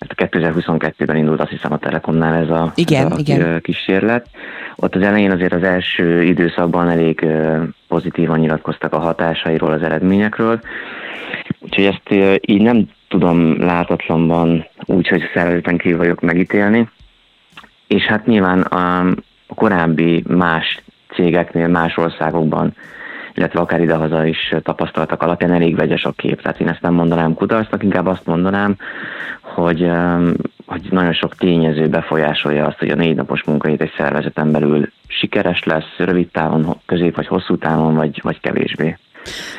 mert 0.00 0.34
2022-ben 0.34 1.16
indult 1.16 1.40
azt 1.40 1.50
hiszem 1.50 1.72
a 1.72 1.78
Telekomnál 1.78 2.42
ez 2.42 2.50
a, 2.50 2.72
igen, 2.74 3.06
ez 3.06 3.12
a 3.12 3.18
igen. 3.18 3.60
kísérlet. 3.60 4.26
Ott 4.76 4.94
az 4.94 5.02
elején 5.02 5.30
azért 5.30 5.52
az 5.52 5.62
első 5.62 6.22
időszakban 6.22 6.90
elég 6.90 7.26
pozitívan 7.88 8.38
nyilatkoztak 8.38 8.92
a 8.92 8.98
hatásairól, 8.98 9.72
az 9.72 9.82
eredményekről, 9.82 10.60
úgyhogy 11.58 11.84
ezt 11.84 12.38
így 12.40 12.62
nem 12.62 12.88
tudom 13.08 13.60
látatlanban 13.60 14.66
úgy, 14.84 15.08
hogy 15.08 15.22
szervezeten 15.34 15.76
kívül 15.76 15.98
vagyok 15.98 16.20
megítélni, 16.20 16.88
és 17.86 18.04
hát 18.04 18.26
nyilván 18.26 18.60
a 18.60 19.14
korábbi 19.54 20.24
más 20.28 20.82
cégeknél, 21.14 21.68
más 21.68 21.96
országokban 21.96 22.74
illetve 23.34 23.60
akár 23.60 23.80
idehaza 23.80 24.26
is 24.26 24.54
tapasztaltak 24.62 25.22
alapján 25.22 25.52
elég 25.52 25.76
vegyes 25.76 26.04
a 26.04 26.12
kép. 26.12 26.42
Tehát 26.42 26.60
én 26.60 26.68
ezt 26.68 26.82
nem 26.82 26.94
mondanám 26.94 27.34
kudarcnak, 27.34 27.82
inkább 27.82 28.06
azt 28.06 28.26
mondanám, 28.26 28.76
hogy, 29.40 29.90
hogy 30.66 30.86
nagyon 30.90 31.12
sok 31.12 31.34
tényező 31.34 31.88
befolyásolja 31.88 32.66
azt, 32.66 32.78
hogy 32.78 32.88
a 32.88 32.94
négy 32.94 33.16
napos 33.16 33.44
munkahét 33.44 33.80
egy 33.80 33.92
szervezeten 33.96 34.52
belül 34.52 34.88
sikeres 35.06 35.64
lesz, 35.64 35.96
rövid 35.96 36.28
távon, 36.28 36.80
közép 36.86 37.16
vagy 37.16 37.26
hosszú 37.26 37.56
távon, 37.56 37.94
vagy, 37.94 38.20
vagy 38.22 38.40
kevésbé. 38.40 38.96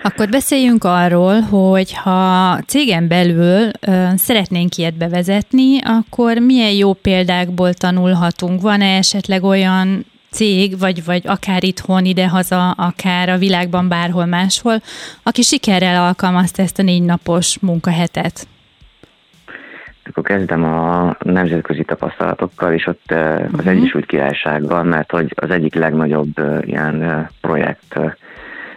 Akkor 0.04 0.30
beszéljünk 0.30 0.84
arról, 0.84 1.40
hogy 1.40 1.94
ha 1.94 2.58
cégen 2.68 3.08
belül 3.08 3.70
ö, 3.82 4.06
szeretnénk 4.16 4.76
ilyet 4.76 4.98
bevezetni, 4.98 5.80
akkor 5.84 6.38
milyen 6.38 6.72
jó 6.72 6.94
példákból 6.94 7.74
tanulhatunk? 7.74 8.62
Van-e 8.62 8.98
esetleg 8.98 9.44
olyan 9.44 10.06
cég, 10.32 10.80
vagy, 10.80 11.06
vagy 11.06 11.28
akár 11.28 11.63
itthon, 11.63 12.06
idehaza, 12.06 12.72
akár 12.72 13.30
a 13.30 13.38
világban 13.38 13.88
bárhol 13.88 14.26
máshol, 14.26 14.76
aki 15.24 15.41
sikerrel 15.41 16.04
alkalmazta 16.04 16.62
ezt 16.62 16.80
a 16.80 16.84
négy 16.84 17.04
napos 17.04 17.60
munkahetet? 17.60 18.48
Akkor 20.06 20.24
kezdem 20.24 20.63
a 20.63 21.15
nemzetközi 21.20 21.84
tapasztalatokkal, 21.84 22.74
és 22.74 22.88
ott 22.88 23.12
uh-huh. 23.12 23.44
az 23.58 23.65
mhm. 23.65 23.67
Egyesült 23.67 24.06
Királyságban, 24.06 24.86
mert 24.86 25.12
hogy 25.12 25.34
az 25.36 25.50
egyik 25.50 25.76
legnagyobb 25.76 26.34
ilyen 26.62 27.30
projekt, 27.41 28.00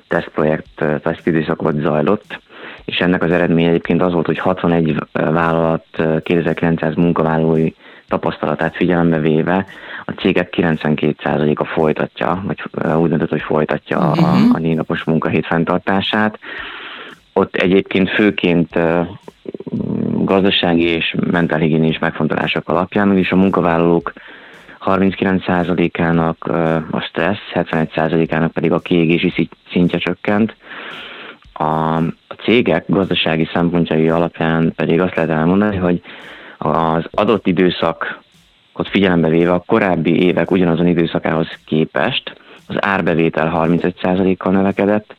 tesztprojekt, 0.09 0.85
tesztidőszakot 1.03 1.81
zajlott, 1.81 2.41
és 2.85 2.97
ennek 2.97 3.23
az 3.23 3.31
eredménye 3.31 3.69
egyébként 3.69 4.03
az 4.03 4.13
volt, 4.13 4.27
hogy 4.27 4.39
61 4.39 4.97
vállalat 5.13 5.87
2900 6.23 6.95
munkavállalói 6.95 7.73
tapasztalatát 8.09 8.77
figyelembe 8.77 9.19
véve 9.19 9.67
a 10.05 10.13
cégek 10.13 10.55
92%-a 10.57 11.65
folytatja, 11.65 12.43
vagy 12.47 12.63
úgy 12.97 13.09
döntött, 13.09 13.31
hogy 13.31 13.43
folytatja 13.43 13.99
uh-huh. 13.99 14.29
a, 14.29 14.37
mhm. 14.37 14.55
a 14.55 14.59
négy 14.59 14.77
napos 14.77 15.05
munkahét 15.05 15.47
fenntartását. 15.47 16.39
Ott 17.33 17.55
egyébként 17.55 18.11
főként 18.11 18.79
gazdasági 20.25 20.85
és 20.85 21.15
mentálhigiénés 21.31 21.99
megfontolások 21.99 22.69
alapján, 22.69 23.19
és 23.19 23.31
a 23.31 23.37
munkavállalók 23.37 24.13
39%-ának 24.85 26.45
a 26.91 27.01
stressz, 27.01 27.51
71%-ának 27.55 28.53
pedig 28.53 28.73
a 28.73 28.79
kiégési 28.79 29.49
szintje 29.73 29.99
csökkent. 29.99 30.57
A, 31.53 31.65
a 32.29 32.35
cégek 32.45 32.85
gazdasági 32.87 33.49
szempontjai 33.53 34.09
alapján 34.09 34.73
pedig 34.77 35.01
azt 35.01 35.15
lehet 35.15 35.31
elmondani, 35.31 35.77
hogy 35.77 36.03
az 36.59 37.05
adott 37.11 37.47
időszak 37.47 38.23
figyelembe 38.83 39.29
véve 39.29 39.53
a 39.53 39.63
korábbi 39.67 40.23
évek 40.23 40.51
ugyanazon 40.51 40.87
időszakához 40.87 41.49
képest 41.65 42.35
az 42.67 42.77
árbevétel 42.81 43.53
35%-kal 43.55 44.53
növekedett, 44.53 45.15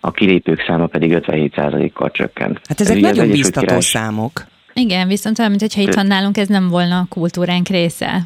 a 0.00 0.10
kilépők 0.10 0.64
száma 0.66 0.86
pedig 0.86 1.18
57%-kal 1.26 2.10
csökkent. 2.10 2.60
Hát 2.68 2.80
ezek 2.80 2.96
Ez 2.96 3.02
nagyon 3.02 3.30
biztató 3.30 3.66
király... 3.66 3.80
számok. 3.80 4.44
Igen, 4.74 5.08
viszont 5.08 5.38
olyan, 5.38 5.50
mintha 5.50 5.80
itt 5.80 6.02
nálunk 6.02 6.36
ez 6.36 6.48
nem 6.48 6.68
volna 6.68 6.98
a 6.98 7.06
kultúránk 7.08 7.68
része. 7.68 8.20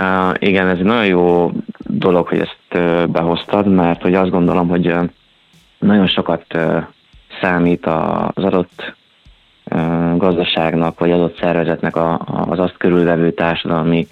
Uh, 0.00 0.34
igen, 0.38 0.68
ez 0.68 0.78
egy 0.78 0.84
nagyon 0.84 1.06
jó 1.06 1.52
dolog, 1.78 2.28
hogy 2.28 2.38
ezt 2.38 2.58
uh, 2.74 3.06
behoztad, 3.06 3.68
mert 3.68 4.02
hogy 4.02 4.14
azt 4.14 4.30
gondolom, 4.30 4.68
hogy 4.68 4.86
uh, 4.86 5.04
nagyon 5.78 6.06
sokat 6.06 6.44
uh, 6.54 6.82
számít 7.40 7.86
az 7.86 8.44
adott 8.44 8.94
gazdaságnak, 10.16 10.98
vagy 10.98 11.10
adott 11.10 11.38
szervezetnek 11.38 11.96
az 12.26 12.58
azt 12.58 12.76
körülvevő 12.76 13.32
társadalmi 13.32 14.06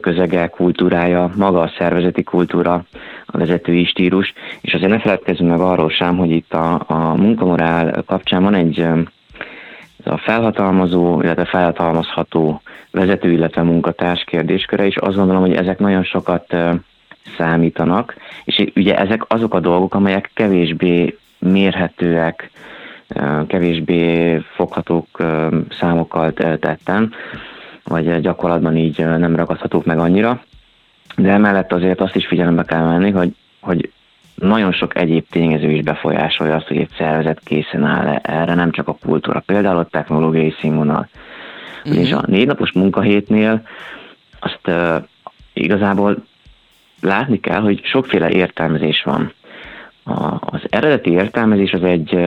közege, 0.00 0.46
kultúrája, 0.46 1.30
maga 1.36 1.60
a 1.60 1.72
szervezeti 1.78 2.22
kultúra, 2.22 2.84
a 3.26 3.38
vezetői 3.38 3.84
stílus, 3.84 4.32
és 4.60 4.74
azért 4.74 4.90
ne 4.90 4.98
feledkezzünk 4.98 5.50
meg 5.50 5.60
arról 5.60 5.90
sem, 5.90 6.16
hogy 6.16 6.30
itt 6.30 6.52
a, 6.52 6.84
a 6.86 7.14
munkamorál 7.16 8.02
kapcsán 8.06 8.42
van 8.42 8.54
egy 8.54 8.86
a 10.04 10.18
felhatalmazó, 10.18 11.20
illetve 11.22 11.44
felhatalmazható 11.44 12.62
vezető, 12.90 13.30
illetve 13.30 13.62
munkatárs 13.62 14.24
kérdésköre, 14.24 14.86
és 14.86 14.96
azt 14.96 15.16
gondolom, 15.16 15.42
hogy 15.42 15.54
ezek 15.54 15.78
nagyon 15.78 16.04
sokat 16.04 16.56
számítanak, 17.36 18.14
és 18.44 18.64
ugye 18.74 18.98
ezek 18.98 19.22
azok 19.28 19.54
a 19.54 19.60
dolgok, 19.60 19.94
amelyek 19.94 20.30
kevésbé 20.34 21.18
mérhetőek, 21.38 22.50
kevésbé 23.46 24.38
foghatók 24.54 25.06
számokkal 25.70 26.32
tettem, 26.32 27.12
vagy 27.84 28.20
gyakorlatban 28.20 28.76
így 28.76 28.98
nem 28.98 29.36
ragadhatók 29.36 29.84
meg 29.84 29.98
annyira. 29.98 30.42
De 31.16 31.30
emellett 31.30 31.72
azért 31.72 32.00
azt 32.00 32.16
is 32.16 32.26
figyelembe 32.26 32.62
kell 32.64 32.86
venni, 32.86 33.10
hogy, 33.10 33.34
hogy 33.60 33.90
nagyon 34.34 34.72
sok 34.72 34.96
egyéb 34.96 35.24
tényező 35.30 35.70
is 35.70 35.82
befolyásolja 35.82 36.54
azt, 36.54 36.66
hogy 36.66 36.76
egy 36.76 36.90
szervezet 36.96 37.40
készen 37.44 37.84
áll 37.84 38.06
-e 38.06 38.20
erre, 38.22 38.54
nem 38.54 38.70
csak 38.70 38.88
a 38.88 38.96
kultúra, 39.00 39.42
például 39.46 39.78
a 39.78 39.84
technológiai 39.84 40.54
színvonal. 40.60 41.08
Uh-huh. 41.84 42.02
És 42.02 42.12
a 42.12 42.22
négy 42.26 42.46
napos 42.46 42.72
munkahétnél 42.72 43.62
azt 44.40 44.60
uh, 44.66 45.04
igazából 45.52 46.24
látni 47.00 47.40
kell, 47.40 47.60
hogy 47.60 47.80
sokféle 47.84 48.30
értelmezés 48.30 49.02
van. 49.02 49.32
A, 50.04 50.34
az 50.40 50.60
eredeti 50.68 51.10
értelmezés 51.10 51.72
az 51.72 51.82
egy 51.82 52.18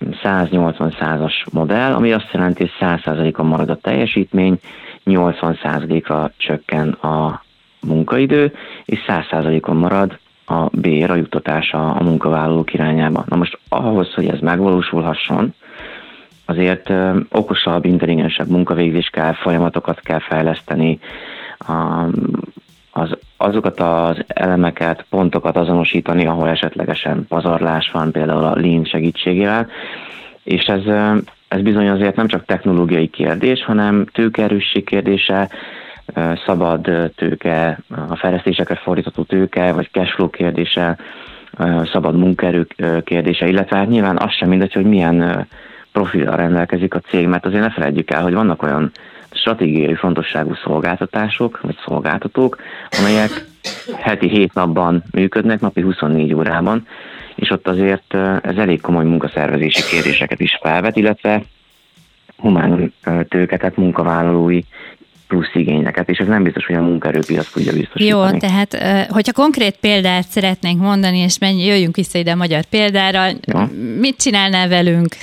180-százas 0.00 1.44
modell, 1.52 1.94
ami 1.94 2.12
azt 2.12 2.30
jelenti, 2.32 2.60
hogy 2.62 2.72
100%-on 2.80 3.46
marad 3.46 3.70
a 3.70 3.76
teljesítmény, 3.76 4.58
80%-ra 5.06 6.30
csökken 6.36 6.88
a 6.88 7.42
munkaidő, 7.80 8.52
és 8.84 9.04
100%-on 9.06 9.76
marad 9.76 10.18
a 10.46 10.66
bér, 10.72 11.10
a 11.10 11.14
juttatása 11.14 11.90
a 11.94 12.02
munkavállalók 12.02 12.74
irányába. 12.74 13.24
Na 13.28 13.36
most 13.36 13.58
ahhoz, 13.68 14.14
hogy 14.14 14.26
ez 14.26 14.38
megvalósulhasson, 14.40 15.54
azért 16.44 16.92
okosabb, 17.30 17.84
intelligensebb 17.84 18.48
munkavégzés 18.48 19.08
kell, 19.08 19.32
folyamatokat 19.32 20.00
kell 20.00 20.20
fejleszteni, 20.20 20.98
a, 21.58 22.04
az, 22.98 23.16
azokat 23.36 23.80
az 23.80 24.16
elemeket, 24.26 25.04
pontokat 25.10 25.56
azonosítani, 25.56 26.26
ahol 26.26 26.48
esetlegesen 26.48 27.26
pazarlás 27.28 27.90
van, 27.92 28.12
például 28.12 28.44
a 28.44 28.56
Lean 28.56 28.84
segítségével, 28.84 29.66
és 30.42 30.64
ez, 30.64 30.82
ez 31.48 31.60
bizony 31.60 31.88
azért 31.88 32.16
nem 32.16 32.26
csak 32.26 32.44
technológiai 32.44 33.08
kérdés, 33.08 33.64
hanem 33.64 34.06
tőkerősség 34.12 34.84
kérdése, 34.84 35.50
szabad 36.46 36.90
tőke, 37.16 37.78
a 38.08 38.16
fejlesztésekre 38.16 38.74
fordítható 38.74 39.22
tőke, 39.22 39.72
vagy 39.72 39.88
cashflow 39.92 40.30
kérdése, 40.30 40.98
szabad 41.92 42.16
munkaerő 42.16 42.66
kérdése, 43.04 43.48
illetve 43.48 43.76
hát 43.76 43.88
nyilván 43.88 44.18
az 44.18 44.32
sem 44.32 44.48
mindegy, 44.48 44.72
hogy 44.72 44.84
milyen 44.84 45.46
profilra 45.92 46.34
rendelkezik 46.34 46.94
a 46.94 47.00
cég, 47.00 47.26
mert 47.26 47.46
azért 47.46 47.62
ne 47.62 47.70
felejtjük 47.70 48.10
el, 48.10 48.22
hogy 48.22 48.34
vannak 48.34 48.62
olyan 48.62 48.90
stratégiai 49.36 49.94
fontosságú 49.94 50.54
szolgáltatások, 50.54 51.60
vagy 51.60 51.76
szolgáltatók, 51.86 52.56
amelyek 52.98 53.44
heti 53.98 54.28
7 54.28 54.54
napban 54.54 55.02
működnek, 55.12 55.60
napi 55.60 55.80
24 55.80 56.34
órában, 56.34 56.86
és 57.34 57.50
ott 57.50 57.68
azért 57.68 58.14
ez 58.40 58.56
elég 58.56 58.80
komoly 58.80 59.04
munkaszervezési 59.04 59.82
kérdéseket 59.90 60.40
is 60.40 60.58
felvet, 60.62 60.96
illetve 60.96 61.42
humán 62.36 62.92
tőke, 63.28 63.56
tehát 63.56 63.76
munkavállalói 63.76 64.60
plusz 65.28 65.54
igényeket, 65.54 66.08
és 66.08 66.18
ez 66.18 66.26
nem 66.26 66.42
biztos, 66.42 66.66
hogy 66.66 66.74
a 66.74 66.80
munkaerőpiac 66.80 67.50
tudja 67.50 67.72
biztosítani. 67.72 68.30
Jó, 68.30 68.38
tehát 68.38 68.76
hogyha 69.10 69.32
konkrét 69.32 69.76
példát 69.80 70.28
szeretnénk 70.28 70.80
mondani, 70.80 71.18
és 71.18 71.38
menj, 71.38 71.64
jöjjünk 71.64 71.96
vissza 71.96 72.18
ide 72.18 72.30
a 72.30 72.36
magyar 72.36 72.64
példára, 72.64 73.26
ja. 73.42 73.70
mit 73.98 74.16
csinálnál 74.16 74.68
velünk? 74.68 75.16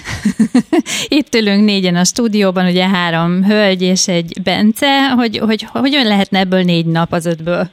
Itt 1.07 1.35
ülünk 1.35 1.65
négyen 1.65 1.95
a 1.95 2.03
stúdióban, 2.03 2.65
ugye 2.65 2.87
három 2.87 3.43
hölgy 3.43 3.81
és 3.81 4.07
egy 4.07 4.41
Bence, 4.43 5.09
hogy, 5.15 5.37
hogy 5.37 5.65
hogyan 5.71 6.05
lehetne 6.05 6.39
ebből 6.39 6.63
négy 6.63 6.85
nap 6.85 7.13
az 7.13 7.25
ötből? 7.25 7.69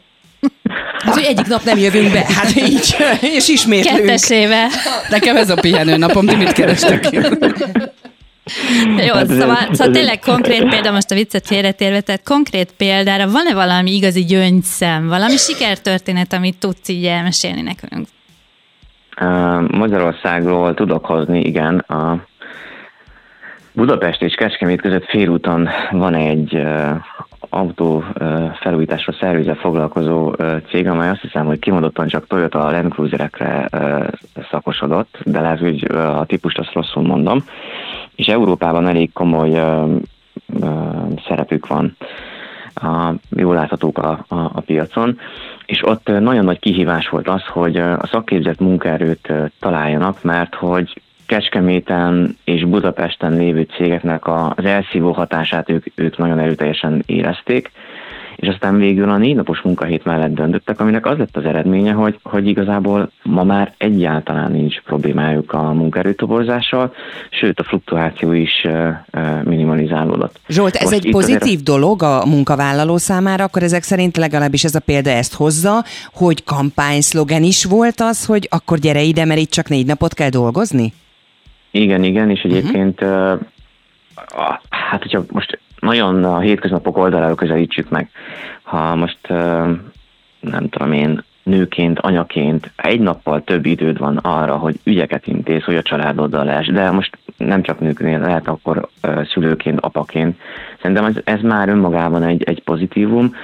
Hát, 0.99 1.15
hogy 1.15 1.25
egyik 1.25 1.47
nap 1.47 1.65
nem 1.65 1.79
jövünk 1.79 2.13
be, 2.13 2.25
hát 2.29 2.57
így, 2.57 2.97
és 3.37 3.49
ismétlünk. 3.49 3.97
Kettesével. 3.97 4.69
Nekem 5.11 5.37
ez 5.37 5.51
a 5.51 5.55
pihenő 5.55 5.97
napom, 5.97 6.27
ti 6.27 6.35
mit 6.37 6.53
kerestek? 6.53 7.09
Jó, 9.07 9.15
hát, 9.15 9.27
szóval, 9.27 9.57
szóval 9.73 9.93
tényleg 9.93 10.19
konkrét 10.19 10.69
példa, 10.69 10.91
most 10.91 11.11
a 11.11 11.15
viccet 11.15 11.47
félretérve, 11.47 12.01
tehát 12.01 12.23
konkrét 12.25 12.73
példára 12.77 13.31
van-e 13.31 13.55
valami 13.55 13.95
igazi 13.95 14.25
gyöngyszem, 14.25 15.09
valami 15.09 15.37
sikertörténet, 15.37 16.33
amit 16.33 16.59
tudsz 16.59 16.89
így 16.89 17.05
elmesélni 17.05 17.61
nekünk? 17.61 18.07
Magyarországról 19.71 20.75
tudok 20.75 21.07
hozni, 21.07 21.41
igen. 21.41 21.79
A 21.79 22.29
Budapest 23.73 24.23
és 24.23 24.35
Kecskemét 24.35 24.81
között 24.81 25.05
félúton 25.05 25.69
van 25.91 26.15
egy 26.15 26.63
autó 27.51 28.05
felújításra 28.61 29.13
szervizzel 29.21 29.55
foglalkozó 29.55 30.35
cég, 30.69 30.89
amely 30.89 31.09
azt 31.09 31.21
hiszem, 31.21 31.47
hogy 31.47 31.59
kimondottan 31.59 32.09
csak 32.09 32.27
Toyota 32.27 32.71
Land 32.71 32.93
Cruiserekre 32.93 33.69
szakosodott, 34.51 35.19
de 35.25 35.41
lehet, 35.41 35.59
hogy 35.59 35.85
a 35.95 36.25
típust 36.25 36.59
azt 36.59 36.73
rosszul 36.73 37.03
mondom, 37.03 37.45
és 38.21 38.27
Európában 38.27 38.87
elég 38.87 39.13
komoly 39.13 39.51
ö, 39.51 39.95
ö, 40.61 40.67
szerepük 41.29 41.67
van 41.67 41.97
a, 42.75 43.13
jól 43.29 43.55
láthatók 43.55 43.99
a, 43.99 44.25
a, 44.29 44.35
a 44.35 44.61
piacon, 44.61 45.19
és 45.67 45.87
ott 45.87 46.07
nagyon 46.07 46.45
nagy 46.45 46.59
kihívás 46.59 47.09
volt 47.09 47.29
az, 47.29 47.43
hogy 47.47 47.77
a 47.77 48.07
szakképzett 48.11 48.61
munkaerőt 48.61 49.33
találjanak, 49.61 50.23
mert 50.23 50.55
hogy 50.55 51.01
Kecskeméten 51.27 52.37
és 52.45 52.65
Budapesten 52.65 53.33
lévő 53.37 53.67
cégeknek 53.77 54.27
az 54.27 54.65
elszívó 54.65 55.13
hatását 55.13 55.71
ők, 55.71 55.87
ők 55.95 56.19
nagyon 56.19 56.39
erőteljesen 56.39 57.03
érezték, 57.07 57.71
és 58.41 58.49
aztán 58.49 58.79
végül 58.79 59.11
a 59.11 59.17
négy 59.17 59.35
napos 59.35 59.61
munkahét 59.61 60.05
mellett 60.05 60.35
döntöttek, 60.35 60.81
aminek 60.81 61.07
az 61.07 61.19
lett 61.19 61.37
az 61.37 61.45
eredménye, 61.45 61.93
hogy, 61.93 62.19
hogy 62.23 62.47
igazából 62.47 63.11
ma 63.23 63.45
már 63.45 63.75
egyáltalán 63.77 64.51
nincs 64.51 64.81
problémájuk 64.81 65.53
a 65.53 65.73
munkaerőtoborzással, 65.73 66.95
sőt 67.31 67.61
a 67.61 67.65
fluktuáció 67.65 68.33
is 68.33 68.67
minimalizálódott. 69.45 70.41
Zsolt, 70.49 70.75
ez 70.75 70.83
Most 70.83 70.95
egy 70.95 71.05
itt 71.05 71.15
azért- 71.15 71.39
pozitív 71.39 71.63
dolog 71.63 72.03
a 72.03 72.27
munkavállaló 72.27 72.97
számára, 72.97 73.45
akkor 73.45 73.63
ezek 73.63 73.83
szerint 73.83 74.17
legalábbis 74.17 74.65
ez 74.65 74.75
a 74.75 74.81
példa 74.81 75.11
ezt 75.11 75.35
hozza, 75.35 75.85
hogy 76.13 76.45
kampányszlogen 76.45 77.43
is 77.43 77.65
volt 77.65 78.01
az, 78.01 78.27
hogy 78.27 78.47
akkor 78.51 78.79
gyere 78.79 79.03
ide, 79.03 79.25
mert 79.25 79.41
itt 79.41 79.51
csak 79.51 79.69
négy 79.69 79.87
napot 79.87 80.15
kell 80.15 80.29
dolgozni? 80.29 80.93
Igen, 81.71 82.03
igen, 82.03 82.31
és 82.31 82.41
egyébként, 82.41 83.03
uh-huh. 83.03 83.41
a, 84.15 84.61
hát 84.71 85.03
hogyha 85.03 85.25
most 85.31 85.59
nagyon 85.81 86.25
a 86.25 86.39
hétköznapok 86.39 86.97
oldaláról 86.97 87.35
közelítsük 87.35 87.89
meg, 87.89 88.11
ha 88.63 88.95
most 88.95 89.19
nem 90.41 90.69
tudom 90.69 90.93
én, 90.93 91.23
nőként, 91.43 91.99
anyaként 91.99 92.71
egy 92.77 93.01
nappal 93.01 93.45
több 93.45 93.67
időd 93.67 93.99
van 93.99 94.17
arra, 94.17 94.57
hogy 94.57 94.81
ügyeket 94.85 95.27
intéz, 95.27 95.65
hogy 95.65 95.77
a 95.77 95.83
családoddal 95.83 96.45
lesz, 96.45 96.67
de 96.67 96.91
most 96.91 97.19
nem 97.37 97.63
csak 97.63 97.81
nőknél, 97.81 98.19
lehet 98.19 98.49
akkor 98.49 98.89
szülőként, 99.33 99.81
apaként. 99.81 100.41
Szerintem 100.81 101.05
ez, 101.05 101.15
ez 101.25 101.41
már 101.41 101.69
önmagában 101.69 102.23
egy, 102.23 102.43
egy 102.43 102.63
pozitívum. 102.63 103.35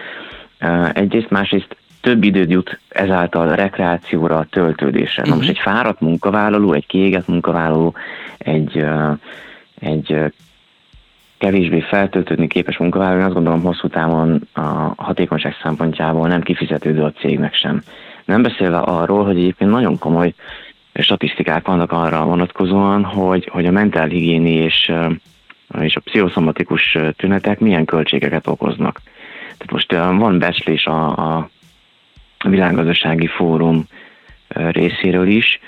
Egyrészt, 0.93 1.31
másrészt 1.31 1.77
több 2.01 2.25
időd 2.25 2.51
jut 2.51 2.81
ezáltal 2.89 3.55
rekreációra, 3.55 4.47
töltődésre. 4.51 5.23
Uh-huh. 5.23 5.29
Na 5.29 5.35
most 5.37 5.49
egy 5.49 5.63
fáradt 5.63 6.01
munkavállaló, 6.01 6.73
egy 6.73 6.87
kiégett 6.87 7.29
munkavállaló, 7.29 7.95
egy, 8.39 8.85
egy 9.81 10.33
kevésbé 11.39 11.81
feltöltődni 11.81 12.47
képes 12.47 12.77
munkavállaló, 12.77 13.25
azt 13.25 13.35
gondolom 13.35 13.63
hosszú 13.63 13.89
távon 13.89 14.49
a 14.53 14.93
hatékonyság 14.97 15.55
szempontjából 15.63 16.29
nem 16.29 16.43
kifizetődő 16.43 17.03
a 17.03 17.13
cégnek 17.13 17.55
sem. 17.55 17.83
Nem 18.25 18.43
beszélve 18.43 18.79
arról, 18.79 19.25
hogy 19.25 19.37
egyébként 19.37 19.71
nagyon 19.71 19.99
komoly 19.99 20.35
statisztikák 20.95 21.67
vannak 21.67 21.93
arra 21.93 22.25
vonatkozóan, 22.25 23.05
hogy, 23.05 23.49
hogy 23.53 23.67
a 23.67 23.71
mentálhigiéni 23.71 24.51
és, 24.51 24.93
és 25.81 25.97
a 25.97 26.01
pszichoszomatikus 26.01 26.99
tünetek 27.17 27.59
milyen 27.59 27.85
költségeket 27.85 28.47
okoznak. 28.47 29.01
Tehát 29.45 29.73
most 29.73 29.93
van 29.93 30.39
becslés 30.39 30.85
a, 30.85 31.37
a 31.37 31.49
világgazdasági 32.45 33.27
fórum 33.27 33.87
részéről 34.49 35.27
is, 35.27 35.61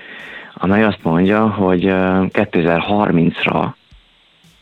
amely 0.55 0.85
azt 0.85 1.03
mondja, 1.03 1.49
hogy 1.49 1.87
ö, 1.87 2.25
2030-ra 2.33 3.69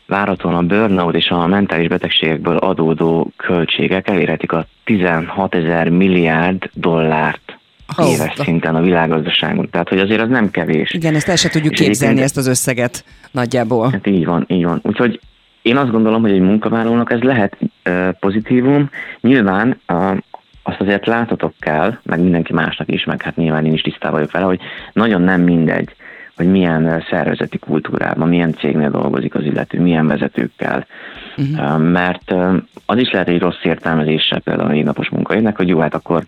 várhatóan 0.07 0.55
a 0.55 0.61
burnout 0.61 1.15
és 1.15 1.29
a 1.29 1.47
mentális 1.47 1.87
betegségekből 1.87 2.57
adódó 2.57 3.31
költségek 3.37 4.07
elérhetik 4.07 4.51
a 4.51 4.65
16 4.83 5.55
ezer 5.55 5.89
milliárd 5.89 6.69
dollárt 6.73 7.57
éves 7.97 8.33
szinten 8.35 8.75
a 8.75 8.81
világgazdaságon. 8.81 9.69
Tehát, 9.69 9.89
hogy 9.89 9.99
azért 9.99 10.21
az 10.21 10.29
nem 10.29 10.51
kevés. 10.51 10.93
Igen, 10.93 11.15
ezt 11.15 11.29
el 11.29 11.35
se 11.35 11.49
tudjuk 11.49 11.73
És 11.73 11.79
képzelni, 11.79 12.19
egyébként- 12.19 12.37
ezt 12.37 12.37
az 12.37 12.47
összeget 12.47 13.03
nagyjából. 13.31 13.89
Hát 13.91 14.07
így 14.07 14.25
van, 14.25 14.45
így 14.47 14.63
van. 14.63 14.79
Úgyhogy 14.83 15.19
én 15.61 15.77
azt 15.77 15.91
gondolom, 15.91 16.21
hogy 16.21 16.31
egy 16.31 16.39
munkavállalónak 16.39 17.11
ez 17.11 17.19
lehet 17.21 17.57
uh, 17.89 18.09
pozitívum. 18.19 18.89
Nyilván 19.21 19.79
uh, 19.87 20.17
azt 20.63 20.79
azért 20.81 21.05
látatok 21.05 21.53
kell, 21.59 21.97
meg 22.03 22.19
mindenki 22.19 22.53
másnak 22.53 22.91
is, 22.91 23.05
meg 23.05 23.21
hát 23.21 23.35
nyilván 23.35 23.65
én 23.65 23.73
is 23.73 23.81
tisztában 23.81 24.11
vagyok 24.11 24.31
vele, 24.31 24.45
hogy 24.45 24.59
nagyon 24.93 25.21
nem 25.21 25.41
mindegy, 25.41 25.95
hogy 26.37 26.51
milyen 26.51 26.85
ö, 26.85 26.97
szervezeti 27.09 27.57
kultúrában, 27.57 28.27
milyen 28.27 28.53
cégnél 28.53 28.89
dolgozik 28.89 29.35
az 29.35 29.43
illető, 29.43 29.81
milyen 29.81 30.07
vezetőkkel. 30.07 30.85
Uh-huh. 31.37 31.79
Mert 31.79 32.31
ö, 32.31 32.57
az 32.85 32.97
is 32.97 33.11
lehet 33.11 33.27
egy 33.27 33.39
rossz 33.39 33.63
értelmezése 33.63 34.39
például 34.39 34.69
a 34.69 34.71
négy 34.71 34.83
napos 34.83 35.09
munkahelynek, 35.09 35.57
hogy 35.57 35.67
jó, 35.67 35.79
hát 35.79 35.93
akkor, 35.93 36.23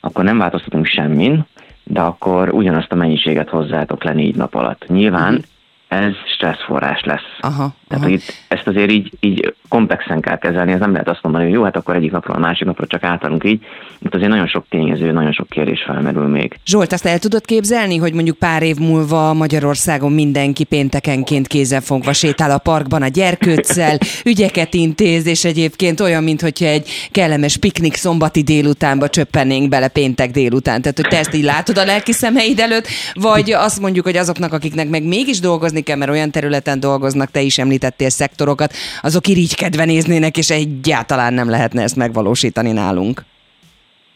akkor 0.00 0.24
nem 0.24 0.38
változtatunk 0.38 0.86
semmin, 0.86 1.46
de 1.84 2.00
akkor 2.00 2.52
ugyanazt 2.52 2.92
a 2.92 2.94
mennyiséget 2.94 3.48
hozzátok 3.48 4.04
le 4.04 4.12
négy 4.12 4.36
nap 4.36 4.54
alatt. 4.54 4.84
Nyilván 4.86 5.32
uh-huh. 5.32 5.44
Ez 5.88 6.12
stresszforrás 6.34 7.02
lesz. 7.04 7.20
Aha, 7.40 7.74
Tehát, 7.88 8.04
aha. 8.04 8.12
itt, 8.12 8.34
ezt 8.48 8.66
azért 8.66 8.90
így, 8.90 9.12
így 9.20 9.54
komplexen 9.68 10.20
kell 10.20 10.38
kezelni, 10.38 10.72
ez 10.72 10.80
nem 10.80 10.92
lehet 10.92 11.08
azt 11.08 11.22
mondani, 11.22 11.44
hogy 11.44 11.52
jó, 11.52 11.62
hát 11.62 11.76
akkor 11.76 11.96
egyik 11.96 12.10
napról 12.10 12.36
a 12.36 12.38
másik 12.38 12.66
napra 12.66 12.86
csak 12.86 13.02
átállunk 13.02 13.44
így. 13.44 13.60
Itt 13.98 14.14
azért 14.14 14.30
nagyon 14.30 14.46
sok 14.46 14.64
tényező, 14.68 15.12
nagyon 15.12 15.32
sok 15.32 15.48
kérdés 15.48 15.82
felmerül 15.82 16.26
még. 16.26 16.58
Zsolt, 16.66 16.92
azt 16.92 17.06
el 17.06 17.18
tudod 17.18 17.44
képzelni, 17.44 17.96
hogy 17.96 18.12
mondjuk 18.12 18.36
pár 18.36 18.62
év 18.62 18.76
múlva 18.76 19.32
Magyarországon 19.32 20.12
mindenki 20.12 20.64
péntekenként 20.64 21.46
kézenfogva 21.46 22.12
sétál 22.12 22.50
a 22.50 22.58
parkban 22.58 23.02
a 23.02 23.08
gyerkőccel, 23.08 23.98
ügyeket 24.24 24.74
intéz, 24.74 25.26
és 25.26 25.44
egyébként 25.44 26.00
olyan, 26.00 26.22
mintha 26.22 26.66
egy 26.66 26.88
kellemes 27.10 27.56
piknik 27.56 27.94
szombati 27.94 28.42
délutánba 28.42 29.08
csöppennénk 29.08 29.68
bele 29.68 29.88
péntek 29.88 30.30
délután. 30.30 30.80
Tehát, 30.80 30.96
hogy 30.96 31.08
te 31.08 31.18
ezt 31.18 31.34
így 31.34 31.44
látod 31.44 31.78
a 31.78 31.84
lelki 31.84 32.12
szemeid 32.12 32.58
előtt, 32.58 32.86
vagy 33.14 33.52
azt 33.52 33.80
mondjuk, 33.80 34.04
hogy 34.04 34.16
azoknak, 34.16 34.52
akiknek 34.52 34.88
meg 34.88 35.02
mégis 35.02 35.40
dolgozni 35.40 35.77
kell, 35.82 35.96
mert 35.96 36.10
olyan 36.10 36.30
területen 36.30 36.80
dolgoznak, 36.80 37.30
te 37.30 37.40
is 37.40 37.58
említettél 37.58 38.08
szektorokat, 38.10 38.72
azok 39.02 39.26
irigykedve 39.26 39.84
néznének, 39.84 40.36
és 40.36 40.50
egyáltalán 40.50 41.34
nem 41.34 41.50
lehetne 41.50 41.82
ezt 41.82 41.96
megvalósítani 41.96 42.72
nálunk. 42.72 43.24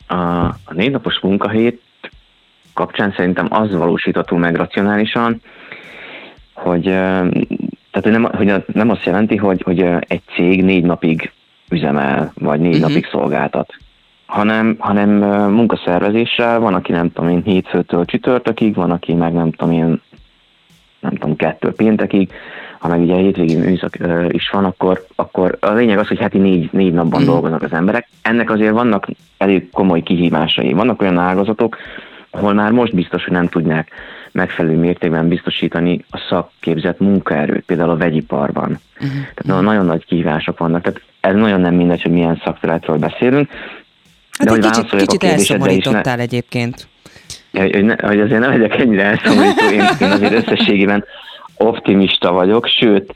A, 0.07 0.15
a 0.65 0.73
négy 0.73 0.91
napos 0.91 1.21
munkahét 1.21 1.81
kapcsán 2.75 3.13
szerintem 3.17 3.47
az 3.51 3.73
valósítható 3.75 4.37
meg 4.37 4.55
racionálisan, 4.55 5.41
hogy, 6.55 6.83
tehát 7.91 8.05
nem, 8.05 8.25
hogy 8.25 8.65
nem 8.73 8.91
azt 8.91 9.05
jelenti, 9.05 9.37
hogy, 9.37 9.63
hogy 9.63 9.81
egy 9.99 10.23
cég 10.35 10.65
négy 10.65 10.85
napig 10.85 11.33
üzemel, 11.69 12.33
vagy 12.35 12.61
négy 12.61 12.75
uh-huh. 12.75 12.89
napig 12.89 13.07
szolgáltat, 13.07 13.75
hanem, 14.27 14.77
hanem 14.79 15.09
munkaszervezéssel 15.51 16.61
van, 16.61 16.75
aki 16.75 16.93
nem 16.93 17.13
tudom 17.13 17.31
én 17.31 17.43
hétfőtől 17.43 18.05
csütörtökig, 18.05 18.75
van, 18.75 18.91
aki 18.91 19.15
meg 19.15 19.33
nem 19.33 19.51
tudom 19.53 19.73
én 19.73 20.01
nem 21.03 21.15
tudom, 21.15 21.37
kettő 21.37 21.71
péntekig, 21.71 22.33
ha 22.79 22.89
meg 22.89 23.01
ugye 23.01 23.15
hétvégi 23.15 23.57
műszak 23.57 23.97
is 24.29 24.51
van, 24.51 24.65
akkor, 24.65 25.07
akkor 25.15 25.57
a 25.61 25.71
lényeg 25.71 25.99
az, 25.99 26.09
hogy 26.09 26.19
heti 26.19 26.39
négy, 26.39 26.69
négy 26.73 26.93
napban 26.93 27.23
mm. 27.23 27.25
dolgoznak 27.25 27.63
az 27.63 27.73
emberek. 27.73 28.09
Ennek 28.23 28.51
azért 28.51 28.73
vannak 28.73 29.07
elég 29.39 29.71
komoly 29.71 30.03
kihívásai. 30.03 30.73
Vannak 30.73 31.01
olyan 31.01 31.19
ágazatok, 31.19 31.77
ahol 32.31 32.53
már 32.53 32.71
most 32.71 32.95
biztos, 32.95 33.25
hogy 33.25 33.33
nem 33.33 33.49
tudják 33.49 33.91
megfelelő 34.33 34.77
mértékben 34.77 35.29
biztosítani 35.29 36.05
a 36.11 36.27
szakképzett 36.29 36.99
munkaerőt, 36.99 37.65
például 37.65 37.91
a 37.91 37.97
vegyiparban. 37.97 38.79
Uh-huh. 38.95 39.13
Tehát 39.35 39.63
nagyon 39.63 39.87
nagy 39.87 40.05
kihívások 40.05 40.59
vannak. 40.59 40.83
Tehát 40.83 41.03
ez 41.21 41.35
nagyon 41.35 41.61
nem 41.61 41.75
mindegy, 41.75 42.03
hogy 42.03 42.13
milyen 42.13 42.41
szakterületről 42.45 42.99
beszélünk. 42.99 43.51
Hát 44.39 44.49
hogy 44.49 44.65
egy 44.65 44.71
kicsit, 44.71 44.91
kicsit 44.91 45.23
is, 45.23 45.29
ne- 45.29 45.35
elszomorítottál 45.35 46.21
egyébként. 46.21 46.89
Hogy, 47.53 47.75
hogy, 47.75 47.85
ne, 47.85 47.95
hogy 48.01 48.21
azért 48.21 48.41
ne 48.41 48.47
legyek 48.47 48.79
ennyire 48.79 49.05
elszomorító, 49.05 49.65
én, 49.65 49.85
én 50.01 50.11
azért 50.11 50.33
összességében 50.33 51.05
optimista 51.57 52.33
vagyok, 52.33 52.67
sőt, 52.67 53.15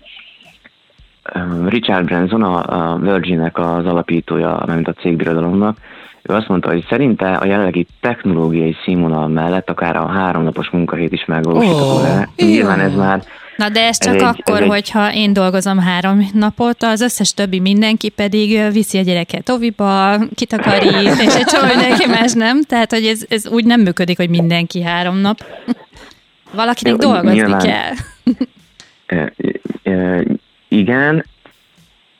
Richard 1.69 2.05
Branson, 2.05 2.43
a, 2.43 2.97
Virgin-nek 2.97 3.59
az 3.59 3.87
alapítója, 3.87 4.63
mint 4.67 4.89
a 4.89 4.93
cégbirodalomnak, 4.93 5.77
ő 6.23 6.35
azt 6.35 6.49
mondta, 6.49 6.69
hogy 6.69 6.87
szerinte 6.89 7.33
a 7.33 7.47
jelenlegi 7.47 7.87
technológiai 8.01 8.77
színvonal 8.85 9.29
mellett 9.29 9.71
akár 9.71 9.97
a 9.97 10.07
háromnapos 10.07 10.71
munkahét 10.71 11.13
is 11.13 11.25
megvalósítható 11.25 12.01
lenne. 12.03 12.29
jó. 12.37 12.47
Nyilván 12.47 12.81
ez 12.81 12.95
már 12.95 13.23
Na 13.57 13.69
de 13.69 13.81
ez 13.81 13.87
Ez 13.89 13.99
csak 13.99 14.15
egy- 14.15 14.23
akkor, 14.23 14.57
ez 14.57 14.63
egy- 14.63 14.69
hogyha 14.69 15.13
én 15.13 15.33
dolgozom 15.33 15.79
három 15.79 16.29
napot, 16.33 16.83
az 16.83 17.01
összes 17.01 17.35
többi 17.35 17.61
mindenki 17.61 18.09
pedig 18.09 18.73
viszi 18.73 18.99
a 18.99 19.03
gyereket 19.03 19.49
oviba, 19.49 20.19
kitakarít, 20.35 21.21
és 21.27 21.35
egy 21.35 21.45
csomó 21.45 21.67
mindenki 21.75 22.07
más 22.07 22.33
nem. 22.33 22.63
Tehát, 22.63 22.91
hogy 22.91 23.05
ez, 23.07 23.25
ez 23.29 23.47
úgy 23.49 23.65
nem 23.65 23.81
működik, 23.81 24.17
hogy 24.17 24.29
mindenki 24.29 24.83
három 24.83 25.17
nap. 25.17 25.45
Valakinek 26.53 26.93
Jó, 27.03 27.11
dolgozni 27.11 27.33
nyilván. 27.33 27.59
kell. 27.61 27.93
E, 29.07 29.33
e, 29.83 30.23
igen, 30.69 31.25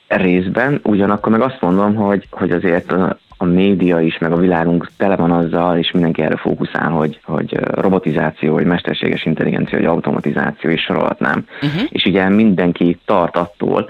részben, 0.07 0.79
ugyanakkor 0.83 1.31
meg 1.31 1.41
azt 1.41 1.57
mondom, 1.61 1.95
hogy, 1.95 2.27
hogy 2.31 2.51
azért 2.51 2.93
a, 3.37 3.45
média 3.45 3.99
is, 3.99 4.17
meg 4.17 4.31
a 4.31 4.37
világunk 4.37 4.89
tele 4.97 5.15
van 5.15 5.31
azzal, 5.31 5.77
és 5.77 5.91
mindenki 5.91 6.21
erre 6.21 6.35
fókuszál, 6.35 6.89
hogy, 6.89 7.19
hogy 7.23 7.57
robotizáció, 7.59 8.53
vagy 8.53 8.65
mesterséges 8.65 9.25
intelligencia, 9.25 9.77
vagy 9.77 9.87
automatizáció 9.87 10.69
is 10.69 10.81
sorolhatnám. 10.81 11.45
Uh-huh. 11.61 11.81
És 11.89 12.05
ugye 12.05 12.29
mindenki 12.29 12.99
tart 13.05 13.37
attól, 13.37 13.89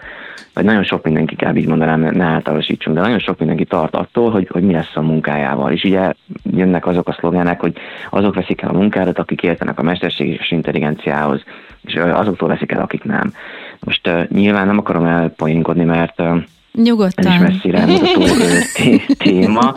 vagy 0.53 0.65
nagyon 0.65 0.83
sok 0.83 1.03
mindenki 1.03 1.36
kell 1.36 1.55
így 1.55 1.67
mondanám, 1.67 1.99
ne 1.99 2.23
általánosítsunk, 2.23 2.95
de 2.95 3.01
nagyon 3.01 3.19
sok 3.19 3.39
mindenki 3.39 3.65
tart 3.65 3.95
attól, 3.95 4.31
hogy, 4.31 4.47
hogy 4.51 4.63
mi 4.63 4.73
lesz 4.73 4.95
a 4.95 5.01
munkájával. 5.01 5.71
És 5.71 5.83
ugye 5.83 6.13
jönnek 6.43 6.86
azok 6.86 7.07
a 7.07 7.15
szlogenek, 7.19 7.60
hogy 7.60 7.73
azok 8.10 8.36
veszik 8.36 8.62
el 8.62 8.69
a 8.69 8.77
munkádat, 8.77 9.19
akik 9.19 9.43
értenek 9.43 9.79
a 9.79 9.83
mesterséges 9.83 10.51
intelligenciához, 10.51 11.43
és 11.86 11.95
azoktól 11.95 12.47
veszik 12.47 12.71
el, 12.71 12.81
akik 12.81 13.03
nem. 13.03 13.33
Most 13.79 14.07
uh, 14.07 14.27
nyilván 14.27 14.67
nem 14.67 14.77
akarom 14.77 15.05
elpoinkodni, 15.05 15.83
mert 15.83 16.21
uh, 16.21 16.38
Nyugodtan. 16.73 17.25
ez 17.25 17.34
is 17.34 17.47
messzire 17.47 17.86
mutató 17.86 19.13
téma, 19.17 19.75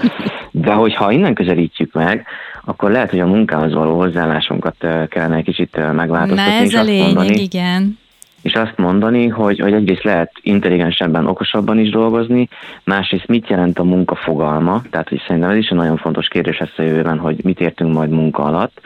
de 0.50 0.72
hogyha 0.72 1.10
innen 1.10 1.34
közelítjük 1.34 1.92
meg, 1.92 2.26
akkor 2.64 2.90
lehet, 2.90 3.10
hogy 3.10 3.20
a 3.20 3.26
munkához 3.26 3.72
való 3.72 3.98
hozzáállásunkat 3.98 4.76
kellene 5.08 5.36
egy 5.36 5.44
kicsit 5.44 5.92
megváltoztatni. 5.92 6.52
Na 6.52 6.62
ez 6.62 6.74
a 6.74 6.82
lényeg, 6.82 7.14
mondani, 7.14 7.42
igen. 7.42 7.98
És 8.42 8.52
azt 8.52 8.76
mondani, 8.76 9.26
hogy, 9.26 9.58
hogy 9.58 9.72
egyrészt 9.72 10.04
lehet 10.04 10.32
intelligensebben, 10.42 11.26
okosabban 11.26 11.78
is 11.78 11.90
dolgozni, 11.90 12.48
másrészt 12.84 13.26
mit 13.26 13.48
jelent 13.48 13.78
a 13.78 13.84
munka 13.84 14.14
fogalma, 14.14 14.82
tehát 14.90 15.08
hogy 15.08 15.22
szerintem 15.26 15.50
ez 15.50 15.56
is 15.56 15.68
egy 15.68 15.76
nagyon 15.76 15.96
fontos 15.96 16.28
kérdés 16.28 16.58
lesz 16.58 16.78
a 16.78 16.82
jövőben, 16.82 17.18
hogy 17.18 17.36
mit 17.42 17.60
értünk 17.60 17.92
majd 17.92 18.10
munka 18.10 18.42
alatt. 18.42 18.80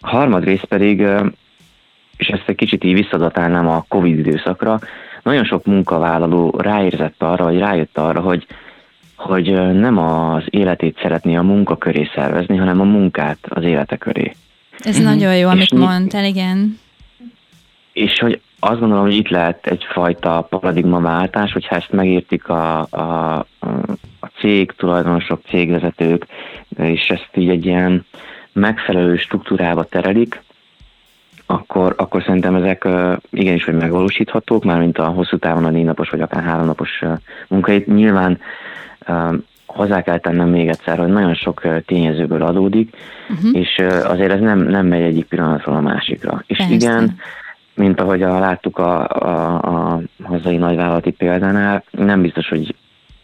Harmadrészt 0.00 0.64
pedig, 0.64 1.06
és 2.16 2.28
ezt 2.28 2.44
egy 2.46 2.56
kicsit 2.56 2.84
így 2.84 2.94
visszadatálnám 2.94 3.68
a 3.68 3.84
Covid 3.88 4.18
időszakra, 4.18 4.78
nagyon 5.28 5.44
sok 5.44 5.64
munkavállaló 5.64 6.54
ráérzett 6.58 7.22
arra, 7.22 7.44
vagy 7.44 7.58
rájött 7.58 7.98
arra, 7.98 8.20
hogy 8.20 8.46
hogy 9.16 9.52
nem 9.72 9.98
az 9.98 10.42
életét 10.50 10.98
szeretné 11.02 11.36
a 11.36 11.42
munka 11.42 11.76
köré 11.76 12.10
szervezni, 12.14 12.56
hanem 12.56 12.80
a 12.80 12.84
munkát 12.84 13.38
az 13.48 13.64
élete 13.64 13.96
köré. 13.96 14.34
Ez 14.78 14.98
uh-huh. 14.98 15.14
nagyon 15.14 15.36
jó, 15.36 15.48
amit 15.48 15.74
mondtál, 15.74 16.24
igen. 16.24 16.78
És 17.92 18.18
hogy 18.18 18.40
azt 18.60 18.78
gondolom, 18.78 19.04
hogy 19.04 19.16
itt 19.16 19.28
lehet 19.28 19.66
egyfajta 19.66 20.46
paradigmaváltás, 20.50 21.52
hogyha 21.52 21.76
ezt 21.76 21.92
megértik 21.92 22.48
a, 22.48 22.86
a, 22.90 23.38
a 24.20 24.26
cég, 24.40 24.72
tulajdonosok, 24.76 25.40
cégvezetők, 25.48 26.26
és 26.76 27.08
ezt 27.08 27.30
így 27.34 27.48
egy 27.48 27.66
ilyen 27.66 28.06
megfelelő 28.52 29.16
struktúrába 29.16 29.84
terelik, 29.84 30.42
akkor, 31.50 31.94
akkor 31.96 32.22
szerintem 32.22 32.54
ezek 32.54 32.88
igenis, 33.30 33.64
hogy 33.64 33.74
megvalósíthatók, 33.74 34.64
mármint 34.64 34.98
a 34.98 35.04
hosszú 35.04 35.36
távon 35.36 35.64
a 35.64 35.70
négy 35.70 35.84
napos 35.84 36.10
vagy 36.10 36.20
akár 36.20 36.42
három 36.42 36.66
napos 36.66 37.02
munkait. 37.48 37.86
Nyilván 37.86 38.38
hozzá 39.66 40.02
kell 40.02 40.18
tennem 40.18 40.48
még 40.48 40.68
egyszer, 40.68 40.98
hogy 40.98 41.08
nagyon 41.08 41.34
sok 41.34 41.62
tényezőből 41.86 42.42
adódik, 42.42 42.96
uh-huh. 43.28 43.60
és 43.60 43.82
azért 44.04 44.32
ez 44.32 44.40
nem, 44.40 44.58
nem 44.58 44.86
megy 44.86 45.02
egyik 45.02 45.24
pillanatról 45.24 45.76
a 45.76 45.80
másikra. 45.80 46.42
És 46.46 46.56
Persze. 46.56 46.74
igen, 46.74 47.16
mint 47.74 48.00
ahogy 48.00 48.22
a, 48.22 48.38
láttuk 48.38 48.78
a, 48.78 49.08
a, 49.08 49.54
a 49.54 50.00
hazai 50.22 50.56
nagyvállalati 50.56 51.10
példánál, 51.10 51.84
nem 51.90 52.22
biztos, 52.22 52.48
hogy 52.48 52.74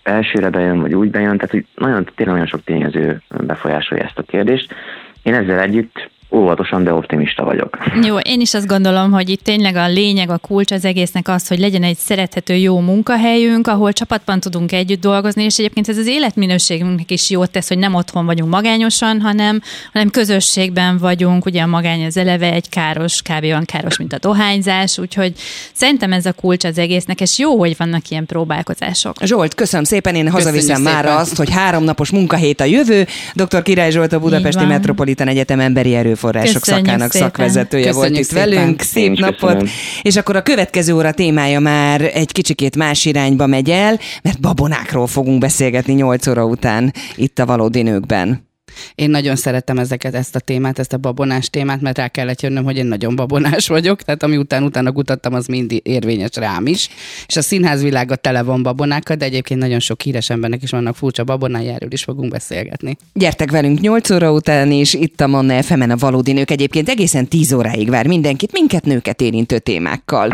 elsőre 0.02 0.50
bejön, 0.50 0.80
vagy 0.80 0.94
úgy 0.94 1.10
bejön, 1.10 1.37
tehát 1.37 1.50
hogy 1.50 1.66
nagyon, 1.74 2.04
tényleg 2.14 2.34
nagyon 2.34 2.50
sok 2.50 2.64
tényező 2.64 3.22
befolyásolja 3.28 4.04
ezt 4.04 4.18
a 4.18 4.22
kérdést. 4.22 4.74
Én 5.22 5.34
ezzel 5.34 5.60
együtt 5.60 6.10
óvatosan, 6.35 6.85
de 6.85 6.92
optimista 6.92 7.44
vagyok. 7.44 7.79
Jó, 8.03 8.18
én 8.18 8.40
is 8.40 8.55
azt 8.55 8.66
gondolom, 8.66 9.11
hogy 9.11 9.29
itt 9.29 9.42
tényleg 9.42 9.77
a 9.77 9.88
lényeg, 9.88 10.31
a 10.31 10.38
kulcs 10.38 10.73
az 10.73 10.85
egésznek 10.85 11.29
az, 11.29 11.49
hogy 11.49 11.59
legyen 11.59 11.83
egy 11.83 11.97
szerethető 11.97 12.55
jó 12.55 12.81
munkahelyünk, 12.81 13.66
ahol 13.66 13.92
csapatban 13.92 14.40
tudunk 14.40 14.73
együtt 14.73 15.01
dolgozni, 15.01 15.44
és 15.44 15.59
egyébként 15.59 15.88
ez 15.88 15.99
az 15.99 16.07
életminőségünknek 16.07 17.11
is 17.11 17.31
jót 17.31 17.51
tesz, 17.51 17.68
hogy 17.68 17.79
nem 17.79 17.94
otthon 17.94 18.27
vagyunk 18.27 18.51
magányosan, 18.51 19.20
hanem, 19.20 19.61
hanem 19.92 20.11
közösségben 20.11 20.99
vagyunk. 20.99 21.47
Ugye 21.47 21.62
a 21.62 21.66
magány 21.66 22.05
az 22.05 22.16
eleve 22.16 22.53
egy 22.53 22.68
káros, 22.68 23.23
kb. 23.23 23.44
olyan 23.44 23.64
káros, 23.64 23.99
mint 23.99 24.12
a 24.12 24.18
dohányzás, 24.18 24.99
úgyhogy 24.99 25.33
szerintem 25.73 26.12
ez 26.12 26.27
a 26.27 26.33
kulcs 26.33 26.64
az 26.64 26.79
egésznek, 26.79 27.20
és 27.20 27.38
jó, 27.38 27.59
hogy 27.59 27.75
vannak 27.77 28.09
ilyen 28.09 28.27
próbálkozások. 28.27 29.16
Zsolt, 29.25 29.55
köszönöm 29.55 29.85
szépen, 29.85 30.14
én 30.14 30.31
hazaviszem 30.31 30.83
már 30.83 31.07
azt, 31.07 31.37
hogy 31.37 31.51
háromnapos 31.51 32.11
munkahét 32.11 32.61
a 32.61 32.64
jövő. 32.64 33.07
Dr. 33.35 33.62
Király 33.62 33.90
Zsolt, 33.90 34.12
a 34.12 34.18
Budapesti 34.18 34.64
Metropolitan 34.64 35.29
Egyetem 35.29 35.61
emberi 35.61 35.94
erő 35.94 36.14
erőforrások 36.24 36.62
Köszönjük 36.62 36.87
szakának 36.87 37.12
szépen. 37.12 37.28
szakvezetője 37.28 37.87
Köszönjük 37.87 38.10
volt 38.12 38.22
itt 38.22 38.28
szépen. 38.28 38.48
velünk. 38.48 38.80
Szép 38.80 39.18
napot! 39.18 39.40
Köszönöm. 39.40 39.66
És 40.02 40.16
akkor 40.16 40.37
a 40.37 40.42
következő 40.42 40.94
óra 40.94 41.12
témája 41.12 41.60
már 41.60 42.10
egy 42.14 42.32
kicsikét 42.32 42.76
más 42.76 43.04
irányba 43.04 43.46
megy 43.46 43.70
el, 43.70 43.98
mert 44.22 44.40
babonákról 44.40 45.06
fogunk 45.06 45.38
beszélgetni 45.38 45.92
8 45.92 46.26
óra 46.26 46.44
után 46.44 46.92
itt 47.16 47.38
a 47.38 47.46
Valódi 47.46 47.82
Nőkben. 47.82 48.52
Én 48.94 49.10
nagyon 49.10 49.37
szeretem 49.37 49.78
ezeket, 49.78 50.14
ezt 50.14 50.37
a 50.37 50.38
témát, 50.38 50.78
ezt 50.78 50.92
a 50.92 50.96
babonás 50.96 51.50
témát, 51.50 51.80
mert 51.80 51.98
rá 51.98 52.08
kellett 52.08 52.42
jönnöm, 52.42 52.64
hogy 52.64 52.76
én 52.76 52.87
nagyon 52.87 53.16
babonás 53.16 53.68
vagyok, 53.68 54.02
tehát 54.02 54.22
ami 54.22 54.37
után 54.37 54.62
utána 54.62 54.92
kutattam, 54.92 55.34
az 55.34 55.46
mind 55.46 55.80
érvényes 55.82 56.30
rám 56.34 56.66
is. 56.66 56.88
És 57.26 57.37
a 57.37 57.42
színház 57.42 57.82
világa 57.82 58.16
tele 58.16 58.42
van 58.42 58.62
babonákkal, 58.62 59.16
de 59.16 59.24
egyébként 59.24 59.60
nagyon 59.60 59.80
sok 59.80 60.00
híres 60.02 60.30
embernek 60.30 60.62
is 60.62 60.70
vannak 60.70 60.96
furcsa 60.96 61.24
babonái, 61.24 61.68
erről 61.68 61.92
is 61.92 62.02
fogunk 62.02 62.30
beszélgetni. 62.30 62.96
Gyertek 63.12 63.50
velünk 63.50 63.80
8 63.80 64.10
óra 64.10 64.32
után 64.32 64.70
is, 64.70 64.94
itt 64.94 65.20
a 65.20 65.26
Manna 65.26 65.62
fm 65.62 65.90
a 65.90 65.96
Valódi 65.96 66.32
Nők 66.32 66.50
egyébként 66.50 66.88
egészen 66.88 67.28
10 67.28 67.52
óráig 67.52 67.90
vár 67.90 68.06
mindenkit, 68.06 68.52
minket 68.52 68.84
nőket 68.84 69.20
érintő 69.20 69.58
témákkal. 69.58 70.28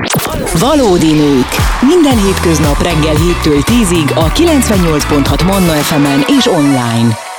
Valódi 0.58 1.12
Nők. 1.12 1.48
Minden 1.80 2.24
hétköznap 2.24 2.82
reggel 2.82 3.14
7-től 3.16 3.62
10-ig 3.64 4.14
a 4.14 4.32
98.6 4.32 5.44
Manna 5.44 5.72
FM-en 5.72 6.24
és 6.38 6.46
online. 6.46 7.29